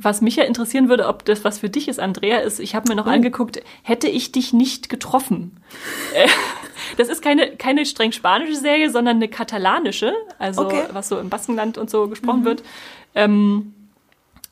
[0.03, 2.89] Was mich ja interessieren würde, ob das was für dich ist, Andrea, ist, ich habe
[2.89, 3.11] mir noch oh.
[3.11, 5.61] angeguckt, hätte ich dich nicht getroffen.
[6.15, 6.29] Äh,
[6.97, 10.85] das ist keine, keine streng spanische Serie, sondern eine katalanische, also okay.
[10.93, 12.45] was so im Baskenland und so gesprochen mhm.
[12.45, 12.63] wird.
[13.15, 13.75] Ähm,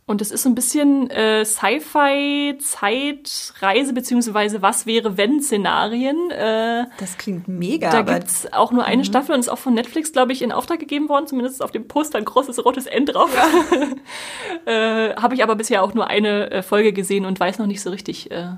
[0.08, 6.30] und es ist so ein bisschen äh, Sci-Fi, Zeitreise, beziehungsweise was wäre, wenn Szenarien.
[6.30, 7.90] Äh, das klingt mega.
[7.90, 9.04] Da gibt's auch nur eine mhm.
[9.04, 11.26] Staffel und ist auch von Netflix, glaube ich, in Auftrag gegeben worden.
[11.26, 13.30] Zumindest auf dem Poster ein großes rotes N drauf.
[13.34, 14.72] Ja.
[15.10, 17.82] äh, Habe ich aber bisher auch nur eine äh, Folge gesehen und weiß noch nicht
[17.82, 18.52] so richtig, äh,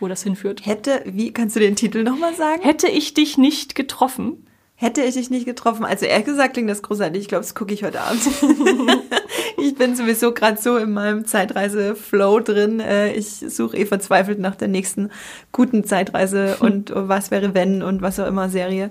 [0.00, 0.64] wo das hinführt.
[0.64, 2.62] Hätte, wie kannst du den Titel nochmal sagen?
[2.62, 4.46] Hätte ich dich nicht getroffen.
[4.76, 5.84] Hätte ich dich nicht getroffen.
[5.84, 7.20] Also ehrlich gesagt klingt das großartig.
[7.20, 8.22] Ich glaube, das gucke ich heute Abend.
[9.58, 12.80] ich bin sowieso gerade so in meinem Zeitreise-Flow drin.
[12.80, 15.10] Äh, ich suche eh verzweifelt nach der nächsten
[15.52, 18.90] guten Zeitreise und was wäre wenn und was auch immer Serie.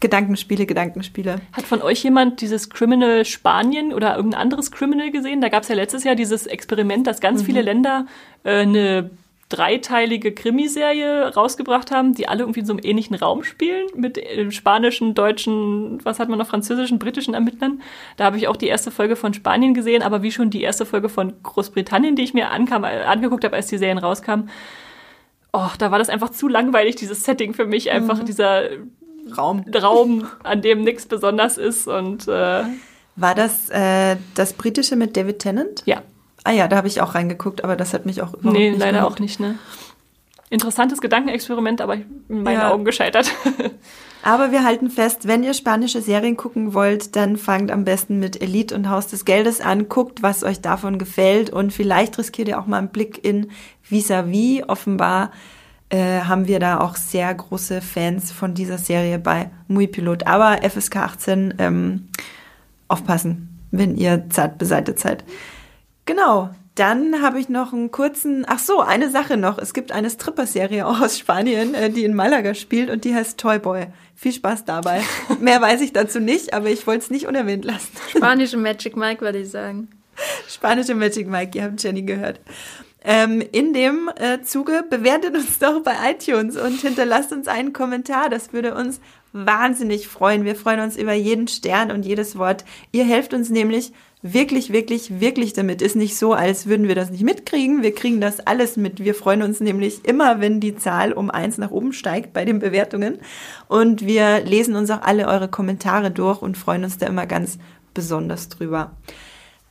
[0.00, 1.36] Gedankenspiele, Gedankenspiele.
[1.52, 5.40] Hat von euch jemand dieses Criminal Spanien oder irgendein anderes Criminal gesehen?
[5.40, 7.46] Da gab es ja letztes Jahr dieses Experiment, dass ganz mhm.
[7.46, 8.06] viele Länder
[8.44, 9.10] äh, eine
[9.48, 14.50] dreiteilige Krimiserie rausgebracht haben, die alle irgendwie in so einem ähnlichen Raum spielen, mit äh,
[14.50, 17.82] spanischen, deutschen, was hat man noch, französischen, britischen Ermittlern.
[18.16, 20.86] Da habe ich auch die erste Folge von Spanien gesehen, aber wie schon die erste
[20.86, 24.50] Folge von Großbritannien, die ich mir ankam, äh, angeguckt habe, als die Serien rauskamen.
[25.52, 28.24] Oh, da war das einfach zu langweilig, dieses Setting für mich, einfach mhm.
[28.24, 28.62] dieser
[29.36, 29.64] Raum.
[29.74, 32.64] Raum, an dem nichts besonders ist und äh,
[33.16, 35.82] war das äh, das britische mit David Tennant?
[35.86, 36.02] Ja.
[36.44, 38.78] Ah ja, da habe ich auch reingeguckt, aber das hat mich auch überhaupt nee, nicht
[38.78, 39.14] leider gemacht.
[39.14, 39.58] auch nicht, ne?
[40.50, 42.70] Interessantes Gedankenexperiment, aber in meinen ja.
[42.70, 43.32] Augen gescheitert.
[44.22, 48.40] aber wir halten fest, wenn ihr spanische Serien gucken wollt, dann fangt am besten mit
[48.40, 52.60] Elite und Haus des Geldes an, guckt, was euch davon gefällt und vielleicht riskiert ihr
[52.60, 53.50] auch mal einen Blick in
[53.82, 54.60] Vis-a-vis.
[54.60, 54.68] -vis.
[54.68, 55.32] Offenbar
[55.88, 60.26] äh, haben wir da auch sehr große Fans von dieser Serie bei Muy Pilot.
[60.26, 62.08] Aber FSK 18, ähm,
[62.88, 65.24] aufpassen, wenn ihr zart beseitigt seid.
[66.06, 66.50] Genau.
[66.74, 69.58] Dann habe ich noch einen kurzen, ach so, eine Sache noch.
[69.58, 73.58] Es gibt eine Stripper-Serie aus Spanien, äh, die in Malaga spielt und die heißt Toy
[73.58, 73.86] Boy.
[74.16, 75.02] Viel Spaß dabei.
[75.40, 77.90] Mehr weiß ich dazu nicht, aber ich wollte es nicht unerwähnt lassen.
[78.08, 79.88] Spanische Magic Mike, würde ich sagen.
[80.48, 82.40] Spanische Magic Mike, ihr habt Jenny gehört.
[83.06, 88.30] Ähm, in dem äh, Zuge bewertet uns doch bei iTunes und hinterlasst uns einen Kommentar.
[88.30, 89.00] Das würde uns
[89.32, 90.44] wahnsinnig freuen.
[90.44, 92.64] Wir freuen uns über jeden Stern und jedes Wort.
[92.92, 93.92] Ihr helft uns nämlich
[94.24, 95.82] wirklich, wirklich, wirklich damit.
[95.82, 97.82] Ist nicht so, als würden wir das nicht mitkriegen.
[97.82, 99.04] Wir kriegen das alles mit.
[99.04, 102.58] Wir freuen uns nämlich immer, wenn die Zahl um eins nach oben steigt bei den
[102.58, 103.18] Bewertungen.
[103.68, 107.58] Und wir lesen uns auch alle eure Kommentare durch und freuen uns da immer ganz
[107.92, 108.92] besonders drüber.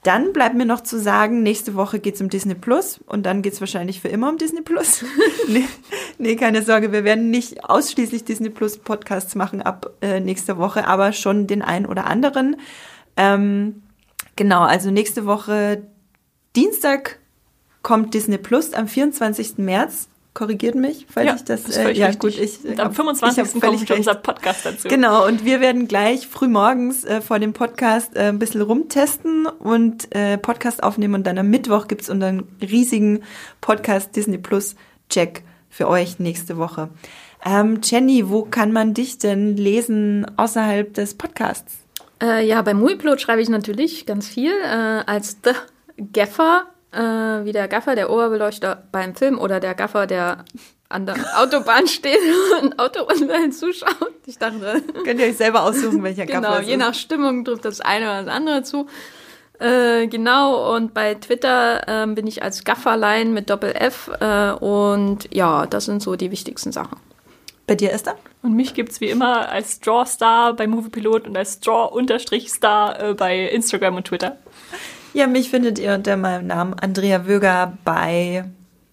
[0.03, 3.59] Dann bleibt mir noch zu sagen, nächste Woche geht's um Disney Plus und dann geht's
[3.59, 5.03] wahrscheinlich für immer um Disney Plus.
[5.47, 5.65] nee,
[6.19, 10.87] nee, keine Sorge, wir werden nicht ausschließlich Disney Plus Podcasts machen ab äh, nächster Woche,
[10.87, 12.57] aber schon den einen oder anderen.
[13.15, 13.81] Ähm,
[14.35, 15.83] genau, also nächste Woche
[16.55, 17.19] Dienstag
[17.81, 19.57] kommt Disney Plus am 24.
[19.57, 22.19] März korrigiert mich, falls Ja, ich das, äh, ja richtig.
[22.19, 23.43] gut, ich Und am hab- 25.
[23.43, 24.07] ich hab völlig kommt schon recht.
[24.07, 24.87] unser Podcast dazu.
[24.87, 29.45] Genau, und wir werden gleich früh morgens äh, vor dem Podcast äh, ein bisschen rumtesten
[29.45, 33.21] und äh, Podcast aufnehmen und dann am Mittwoch gibt's unseren riesigen
[33.61, 34.75] Podcast Disney Plus
[35.09, 36.89] Check für euch nächste Woche.
[37.45, 41.79] Ähm, Jenny, wo kann man dich denn lesen außerhalb des Podcasts?
[42.21, 45.51] Äh, ja, beim Muipilot schreibe ich natürlich ganz viel äh, als The
[46.11, 46.97] Gaffer, äh,
[47.45, 50.45] wie der Gaffer, der Oberbeleuchter beim Film oder der Gaffer, der
[50.89, 52.19] an der Autobahn steht
[52.61, 54.13] und Autounfällen zuschaut.
[54.25, 57.65] Ich dachte, Könnt ihr euch selber aussuchen, welcher genau, Gaffer es je nach Stimmung trifft
[57.65, 58.87] das eine oder das andere zu.
[59.59, 65.67] Äh, genau, und bei Twitter ähm, bin ich als Gafferlein mit Doppel-F äh, und ja,
[65.67, 66.97] das sind so die wichtigsten Sachen.
[67.65, 68.15] Bei dir, Esther?
[68.41, 73.95] Und mich gibt's wie immer als Draw-Star bei Moviepilot und als Draw-Star äh, bei Instagram
[73.95, 74.37] und Twitter.
[75.13, 78.45] Ja, mich findet ihr unter meinem Namen Andrea Wöger bei,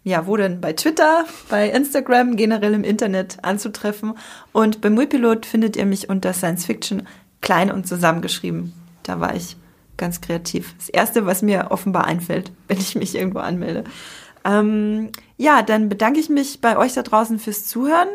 [0.05, 0.61] ja, wo denn?
[0.61, 4.15] Bei Twitter, bei Instagram, generell im Internet anzutreffen.
[4.53, 7.09] Und beim Muipilot findet ihr mich unter Science Fiction
[7.41, 8.73] klein und zusammengeschrieben.
[9.03, 9.57] Da war ich
[9.97, 10.75] ganz kreativ.
[10.79, 13.85] Das erste, was mir offenbar einfällt, wenn ich mich irgendwo anmelde.
[14.45, 18.09] Ähm, ja, dann bedanke ich mich bei euch da draußen fürs Zuhören.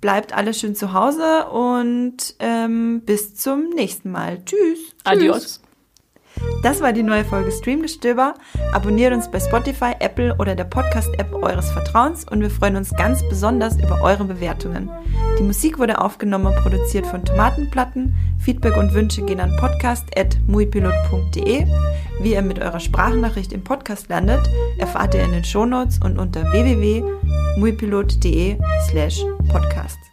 [0.00, 4.42] Bleibt alle schön zu Hause und ähm, bis zum nächsten Mal.
[4.44, 4.78] Tschüss.
[5.04, 5.60] Adios.
[6.62, 8.34] Das war die neue Folge Streamgestöber.
[8.72, 13.26] Abonniert uns bei Spotify, Apple oder der Podcast-App eures Vertrauens und wir freuen uns ganz
[13.28, 14.90] besonders über eure Bewertungen.
[15.38, 18.14] Die Musik wurde aufgenommen und produziert von Tomatenplatten.
[18.38, 21.64] Feedback und Wünsche gehen an podcast.muipilot.de.
[22.20, 24.46] Wie ihr mit eurer Sprachnachricht im Podcast landet,
[24.78, 28.58] erfahrt ihr in den Shownotes und unter www.muipilot.de
[28.90, 30.09] slash podcast.